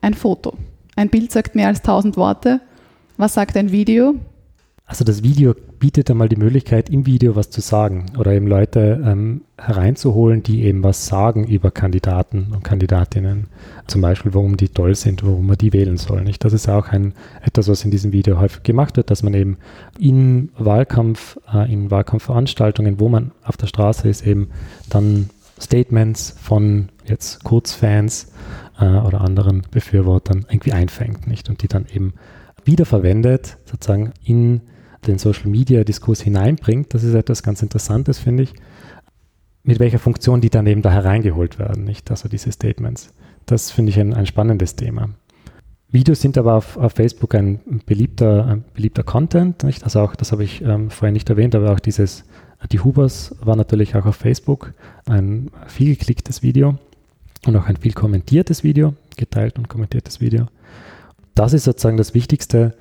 [0.02, 0.58] ein Foto?
[0.98, 2.60] Ein Bild sagt mehr als 1000 Worte.
[3.16, 4.16] Was sagt ein Video?
[4.86, 9.02] Also das Video bietet einmal die Möglichkeit, im Video was zu sagen oder eben Leute
[9.04, 13.48] ähm, hereinzuholen, die eben was sagen über Kandidaten und Kandidatinnen.
[13.88, 16.24] Zum Beispiel, warum die toll sind, warum man die wählen soll.
[16.24, 16.46] Nicht?
[16.46, 19.58] Das ist auch ein, etwas, was in diesem Video häufig gemacht wird, dass man eben
[20.00, 24.50] in Wahlkampf, äh, in Wahlkampfveranstaltungen, wo man auf der Straße ist, eben
[24.88, 28.32] dann Statements von jetzt Kurzfans
[28.80, 31.50] äh, oder anderen Befürwortern irgendwie einfängt, nicht?
[31.50, 32.14] Und die dann eben
[32.66, 34.62] wiederverwendet, sozusagen in
[35.08, 36.94] den Social Media Diskurs hineinbringt.
[36.94, 38.54] Das ist etwas ganz Interessantes, finde ich.
[39.64, 42.10] Mit welcher Funktion die dann eben da hereingeholt werden, nicht?
[42.10, 43.14] Also diese Statements.
[43.46, 45.10] Das finde ich ein, ein, spannendes Thema.
[45.90, 49.84] Videos sind aber auf, auf Facebook ein beliebter, ein beliebter Content, nicht?
[49.84, 52.24] Also auch, das habe ich ähm, vorher nicht erwähnt, aber auch dieses,
[52.72, 54.74] die Hubers war natürlich auch auf Facebook
[55.06, 56.78] ein viel geklicktes Video
[57.46, 60.48] und auch ein viel kommentiertes Video, geteilt und kommentiertes Video.
[61.36, 62.76] Das ist sozusagen das Wichtigste,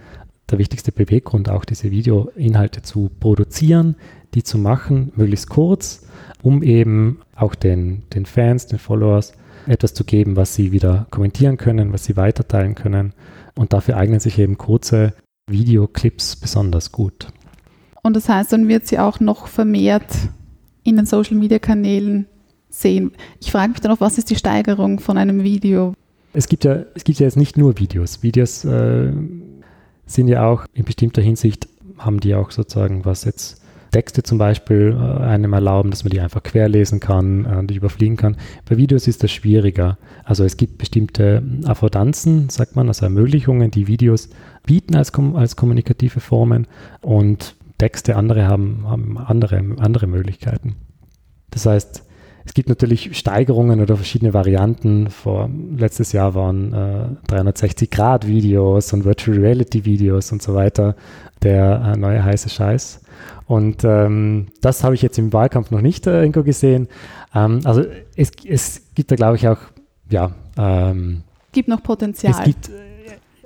[0.51, 3.97] der wichtigste Beweggrund, auch diese Videoinhalte zu produzieren,
[4.35, 6.07] die zu machen, möglichst kurz,
[6.43, 9.33] um eben auch den, den Fans, den Followers
[9.67, 13.13] etwas zu geben, was sie wieder kommentieren können, was sie weiterteilen können.
[13.55, 15.13] Und dafür eignen sich eben kurze
[15.49, 17.29] Videoclips besonders gut.
[18.03, 20.07] Und das heißt, dann wird sie auch noch vermehrt
[20.83, 22.27] in den Social-Media-Kanälen
[22.71, 23.13] sehen.
[23.41, 25.95] Ich frage mich dann noch, was ist die Steigerung von einem Video?
[26.33, 28.23] Es gibt ja, es gibt ja jetzt nicht nur Videos.
[28.23, 29.13] Videos äh,
[30.11, 34.97] sind ja auch in bestimmter Hinsicht, haben die auch sozusagen, was jetzt Texte zum Beispiel
[34.97, 38.37] äh, einem erlauben, dass man die einfach querlesen kann, äh, die überfliegen kann.
[38.69, 39.99] Bei Videos ist das schwieriger.
[40.25, 44.29] Also es gibt bestimmte Affordanzen, sagt man, also Ermöglichungen, die Videos
[44.65, 46.67] bieten als, als kommunikative Formen
[47.01, 50.77] und Texte, andere haben, haben andere, andere Möglichkeiten.
[51.51, 52.05] Das heißt,
[52.51, 55.09] es gibt natürlich Steigerungen oder verschiedene Varianten.
[55.09, 60.97] Vor, letztes Jahr waren äh, 360-Grad-Videos und Virtual Reality-Videos und so weiter
[61.45, 63.03] der äh, neue heiße Scheiß.
[63.47, 66.89] Und ähm, das habe ich jetzt im Wahlkampf noch nicht äh, irgendwo gesehen.
[67.37, 67.85] Ähm, also
[68.17, 69.59] es, es gibt da, glaube ich, auch,
[70.11, 70.33] ja.
[70.59, 71.23] Ähm,
[71.53, 72.35] gibt noch Potenzial.
[72.37, 72.69] Es gibt,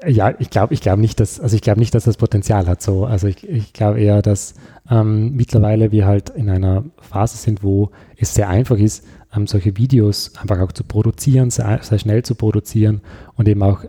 [0.07, 2.83] ja, ich glaube ich glaub nicht, dass, also ich glaube nicht, dass das Potenzial hat.
[2.83, 3.05] So.
[3.05, 4.55] Also ich, ich glaube eher, dass
[4.91, 9.77] ähm, mittlerweile wir halt in einer Phase sind, wo es sehr einfach ist, ähm, solche
[9.77, 13.01] Videos einfach auch zu produzieren, sehr, sehr, schnell zu produzieren
[13.37, 13.85] und eben auch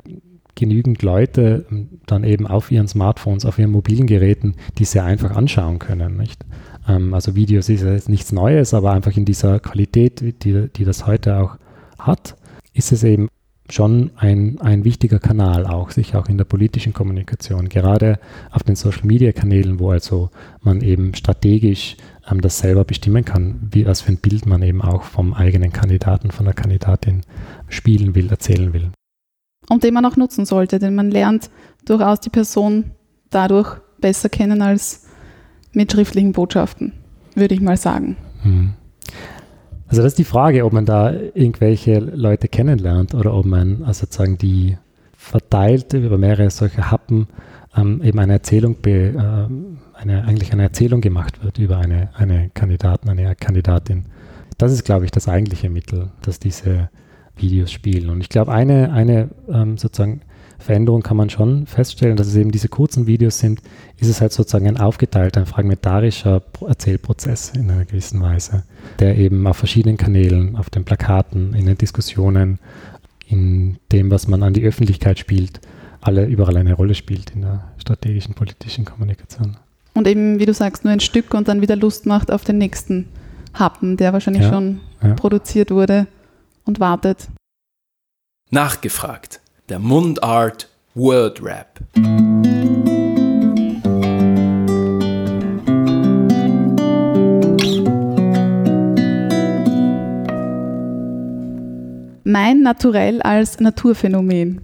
[0.55, 5.36] genügend Leute ähm, dann eben auf ihren Smartphones, auf ihren mobilen Geräten, die sehr einfach
[5.36, 6.18] anschauen können.
[6.18, 6.45] Nicht?
[6.88, 10.86] Ähm, also Videos ist ja jetzt nichts Neues, aber einfach in dieser Qualität, die, die
[10.86, 11.57] das heute auch
[11.99, 12.36] hat,
[12.74, 13.30] ist es eben
[13.70, 18.20] schon ein, ein wichtiger Kanal auch, sich auch in der politischen Kommunikation, gerade
[18.51, 20.30] auf den Social-Media-Kanälen, wo also
[20.61, 21.97] man eben strategisch
[22.30, 25.72] ähm, das selber bestimmen kann, wie, was für ein Bild man eben auch vom eigenen
[25.72, 27.22] Kandidaten, von der Kandidatin
[27.68, 28.91] spielen will, erzählen will.
[29.68, 31.49] Und den man auch nutzen sollte, denn man lernt
[31.86, 32.91] durchaus die Person
[33.32, 35.07] dadurch besser kennen als
[35.72, 36.93] mit schriftlichen Botschaften,
[37.34, 38.16] würde ich mal sagen.
[38.43, 38.74] Mhm.
[39.88, 44.02] Also das ist die Frage, ob man da irgendwelche Leute kennenlernt oder ob man also
[44.02, 44.78] sozusagen die
[45.16, 47.28] verteilt über mehrere solche Happen
[47.76, 52.50] ähm, eben eine Erzählung, be, äh, eine, eigentlich eine Erzählung gemacht wird über eine, eine
[52.54, 54.06] Kandidatin, eine Kandidatin.
[54.58, 56.90] Das ist, glaube ich, das eigentliche Mittel, dass diese
[57.36, 58.10] Videos spielen.
[58.10, 60.22] Und ich glaube, eine, eine ähm, sozusagen
[60.66, 63.61] Veränderung kann man schon feststellen, dass es eben diese kurzen Videos sind,
[63.97, 68.63] ist es halt sozusagen ein aufgeteilter, ein fragmentarischer Erzählprozess in einer gewissen Weise,
[68.99, 72.59] der eben auf verschiedenen Kanälen, auf den Plakaten, in den Diskussionen,
[73.28, 75.61] in dem, was man an die Öffentlichkeit spielt,
[76.01, 79.57] alle überall eine Rolle spielt in der strategischen politischen Kommunikation.
[79.93, 82.57] Und eben, wie du sagst, nur ein Stück und dann wieder Lust macht auf den
[82.57, 83.07] nächsten
[83.53, 85.13] Happen, der wahrscheinlich Ja, schon ja.
[85.13, 86.07] produziert wurde
[86.66, 87.28] und wartet.
[88.49, 89.41] Nachgefragt.
[89.68, 91.80] Der Mundart Word Rap.
[102.24, 104.61] Mein Naturell als Naturphänomen.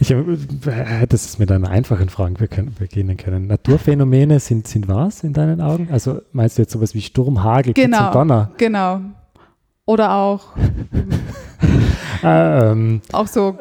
[0.00, 0.24] Ich äh,
[0.66, 3.46] hättest es mit einer einfachen Frage beginnen beginnen können.
[3.46, 5.88] Naturphänomene sind, sind was in deinen Augen?
[5.90, 8.08] Also meinst du jetzt sowas wie Sturm, Hagel, Genau.
[8.08, 8.50] und Donner?
[8.58, 9.00] Genau.
[9.88, 10.48] Oder auch,
[12.22, 13.58] Ähm, auch so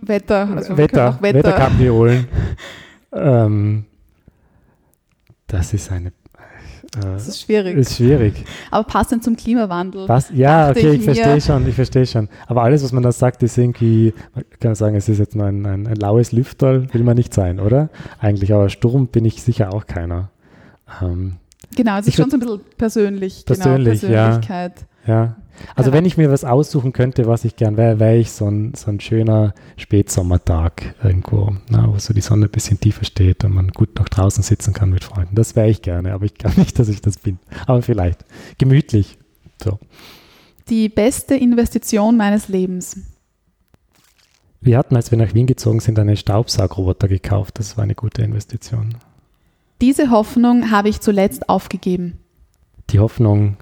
[0.00, 0.48] Wetter.
[0.54, 1.38] Also wir können Wetter, Wetter.
[1.38, 2.28] Wetterkapriolen.
[3.12, 3.84] ähm,
[5.48, 6.08] das ist eine.
[6.08, 6.12] Äh,
[7.00, 7.76] Das ist schwierig.
[7.76, 8.44] ist schwierig.
[8.70, 10.08] Aber passend zum Klimawandel.
[10.08, 10.30] Was?
[10.32, 12.28] Ja, okay, ich ich verstehe schon, ich verstehe schon.
[12.46, 15.46] Aber alles, was man da sagt, ist irgendwie, man kann sagen, es ist jetzt nur
[15.46, 17.88] ein, ein, ein laues Lüfterl, will man nicht sein, oder?
[18.20, 20.30] Eigentlich, aber Sturm bin ich sicher auch keiner.
[21.02, 21.38] Ähm,
[21.74, 23.44] Genau, es ist Ich schon so ein bisschen persönlich.
[23.44, 24.24] Persönlich, genau, ja.
[24.38, 24.86] Persönlichkeit.
[25.06, 25.36] ja.
[25.74, 25.96] Also Ja.
[25.96, 28.90] wenn ich mir was aussuchen könnte, was ich gern wäre, wäre ich so ein, so
[28.90, 33.68] ein schöner Spätsommertag irgendwo, na, wo so die Sonne ein bisschen tiefer steht und man
[33.72, 35.34] gut noch draußen sitzen kann mit Freunden.
[35.34, 37.38] Das wäre ich gerne, aber ich glaube nicht, dass ich das bin.
[37.66, 38.24] Aber vielleicht.
[38.58, 39.18] Gemütlich.
[39.62, 39.78] So.
[40.68, 42.98] Die beste Investition meines Lebens.
[44.60, 47.58] Wir hatten, als wir nach Wien gezogen sind, einen Staubsaugroboter gekauft.
[47.58, 48.96] Das war eine gute Investition.
[49.80, 52.18] Diese Hoffnung habe ich zuletzt aufgegeben.
[52.90, 53.56] Die Hoffnung,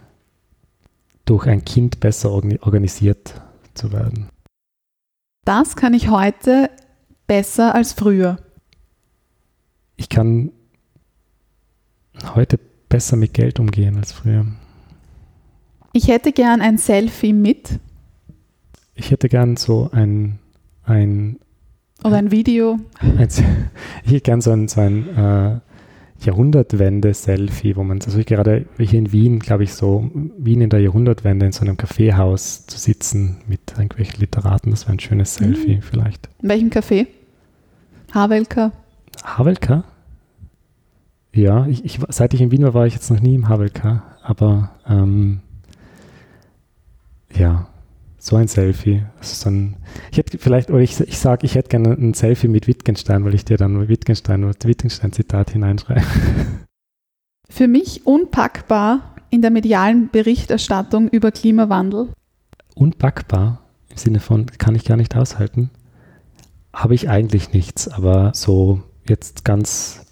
[1.25, 3.41] durch ein Kind besser organ- organisiert
[3.75, 4.29] zu werden.
[5.45, 6.71] Das kann ich heute
[7.27, 8.39] besser als früher.
[9.97, 10.51] Ich kann
[12.35, 12.59] heute
[12.89, 14.47] besser mit Geld umgehen als früher.
[15.93, 17.79] Ich hätte gern ein Selfie mit
[18.95, 20.39] Ich hätte gern so ein,
[20.85, 21.39] ein,
[22.03, 22.79] oder ein Video.
[23.01, 23.29] ein
[24.05, 25.61] ich hätte gern so ein, so ein äh,
[26.21, 30.81] Jahrhundertwende-Selfie, wo man, also ich gerade hier in Wien, glaube ich, so Wien in der
[30.81, 35.81] Jahrhundertwende in so einem Kaffeehaus zu sitzen mit irgendwelchen Literaten, das wäre ein schönes Selfie
[35.81, 36.29] vielleicht.
[36.43, 37.07] In welchem Café?
[38.13, 38.73] Havelka.
[39.23, 39.85] Havelka?
[41.33, 44.05] Ja, ich, ich, seit ich in Wien war, war ich jetzt noch nie im Havelka,
[44.23, 45.41] aber ähm,
[47.37, 47.67] ja,
[48.25, 49.03] so ein Selfie.
[49.19, 49.77] Also so ein,
[50.11, 53.35] ich hätte vielleicht, oder ich, ich sage, ich hätte gerne ein Selfie mit Wittgenstein, weil
[53.35, 56.01] ich dir dann Wittgenstein, Wittgenstein-Zitat hineinschreibe.
[57.51, 62.09] Für mich unpackbar in der medialen Berichterstattung über Klimawandel.
[62.75, 63.61] Unpackbar
[63.91, 65.69] im Sinne von, kann ich gar nicht aushalten.
[66.73, 70.07] Habe ich eigentlich nichts, aber so jetzt ganz,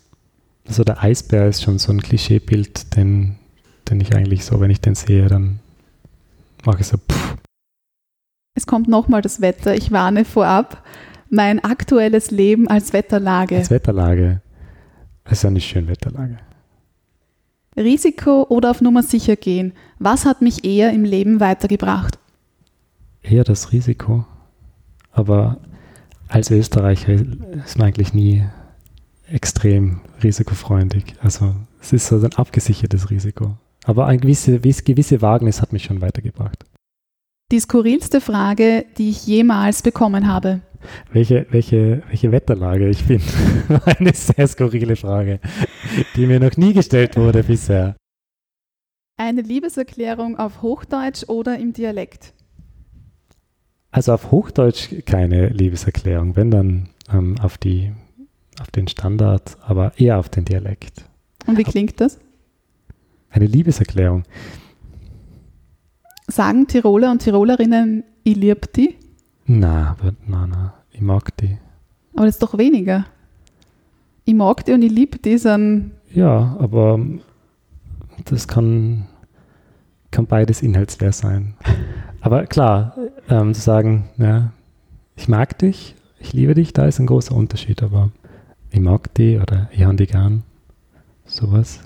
[0.69, 3.39] so der Eisbär ist schon so ein Klischeebild, den,
[3.89, 5.61] den ich eigentlich so, wenn ich den sehe, dann
[6.67, 7.37] mache ich so, pff,
[8.55, 9.75] Es kommt nochmal das Wetter.
[9.75, 10.85] Ich warne vorab.
[11.31, 13.57] Mein aktuelles Leben als Wetterlage.
[13.57, 14.43] als Wetterlage.
[15.25, 16.39] Es ist eine schöne Wetterlage.
[17.77, 19.73] Risiko oder auf Nummer sicher gehen.
[19.99, 22.19] Was hat mich eher im Leben weitergebracht?
[23.23, 24.27] Eher das Risiko.
[25.13, 25.59] Aber
[26.29, 28.45] als Österreicher ist man eigentlich nie
[29.29, 31.15] extrem risikofreundlich.
[31.23, 33.57] Also es ist so ein abgesichertes Risiko.
[33.85, 36.65] Aber eine gewisse, gewisse Wagnis hat mich schon weitergebracht.
[37.53, 40.63] Die skurrilste Frage, die ich jemals bekommen habe.
[41.13, 43.21] Welche, welche, welche Wetterlage ich bin,
[43.85, 45.39] eine sehr skurrile Frage,
[46.17, 47.95] die mir noch nie gestellt wurde bisher.
[49.19, 52.33] Eine Liebeserklärung auf Hochdeutsch oder im Dialekt?
[53.91, 57.93] Also auf Hochdeutsch keine Liebeserklärung, wenn dann ähm, auf, die,
[58.63, 61.05] auf den Standard, aber eher auf den Dialekt.
[61.47, 62.19] Und wie klingt das?
[63.29, 64.23] Eine Liebeserklärung.
[66.33, 68.97] Sagen Tiroler und Tirolerinnen, ich lieb die?
[69.45, 71.59] Na, aber na, na, ich mag die.
[72.15, 73.05] Aber das ist doch weniger.
[74.25, 76.99] Ich mag die und ich lieb die sind Ja, aber
[78.25, 79.09] das kann,
[80.11, 81.53] kann beides inhaltsleer sein.
[82.23, 82.97] Aber klar,
[83.29, 84.53] ähm, zu sagen, ja,
[85.17, 88.11] ich mag dich, ich liebe dich, da ist ein großer Unterschied, aber
[88.71, 90.45] ich mag die oder ich habe die gern.
[91.27, 91.81] Sowas.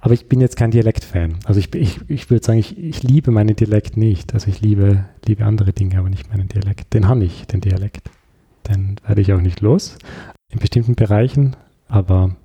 [0.00, 1.36] Aber ich bin jetzt kein Dialektfan.
[1.44, 4.34] Also ich, ich, ich würde sagen, ich, ich liebe meinen Dialekt nicht.
[4.34, 6.92] Also ich liebe, liebe andere Dinge, aber nicht meinen Dialekt.
[6.94, 8.10] Den habe ich, den Dialekt.
[8.68, 9.96] Den werde ich auch nicht los.
[10.52, 11.56] In bestimmten Bereichen,
[11.88, 12.36] aber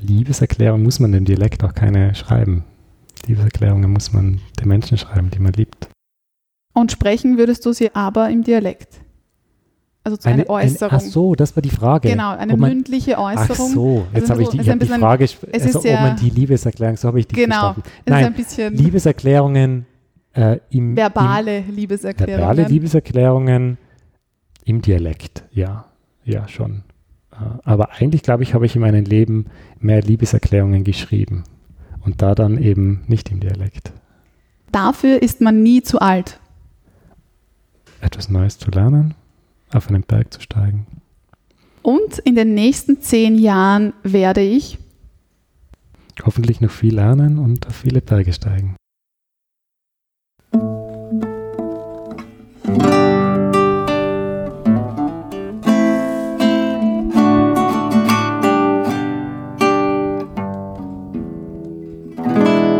[0.00, 2.64] Liebeserklärung muss man dem Dialekt auch keine schreiben.
[3.26, 5.88] Liebeserklärungen muss man den Menschen schreiben, die man liebt.
[6.74, 9.00] Und sprechen würdest du sie aber im Dialekt.
[10.04, 10.92] Also zu einer Äußerung.
[10.96, 12.08] ach so, das war die Frage.
[12.10, 13.70] Genau, eine man- mündliche Ach Äußerung.
[13.70, 15.84] so, jetzt Also habe ich die, ich hab ein die Frage, es also ist ob
[15.84, 17.74] man die Liebeserklärung, so habe ich die Genau.
[17.74, 17.82] verstanden.
[18.04, 19.86] Es ist ein bisschen Liebeserklärungen
[20.34, 22.38] äh, im, verbale im Liebeserklärungen.
[22.48, 23.78] verbale Liebeserklärungen
[24.64, 25.84] im Dialekt, ja,
[26.24, 26.82] ja schon.
[27.64, 29.46] aber eigentlich, glaube ich, habe ich in meinem Leben
[29.78, 31.44] mehr Liebeserklärungen geschrieben
[32.04, 33.92] und da dann eben nicht im Dialekt.
[34.72, 36.40] Dafür ist man nie zu alt.
[38.00, 39.14] Etwas Neues zu lernen,
[39.74, 40.86] auf einen Berg zu steigen.
[41.82, 44.78] Und in den nächsten zehn Jahren werde ich
[46.24, 48.76] hoffentlich noch viel lernen und auf viele Berge steigen.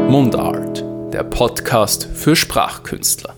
[0.08, 3.31] Mundart, der Podcast für Sprachkünstler.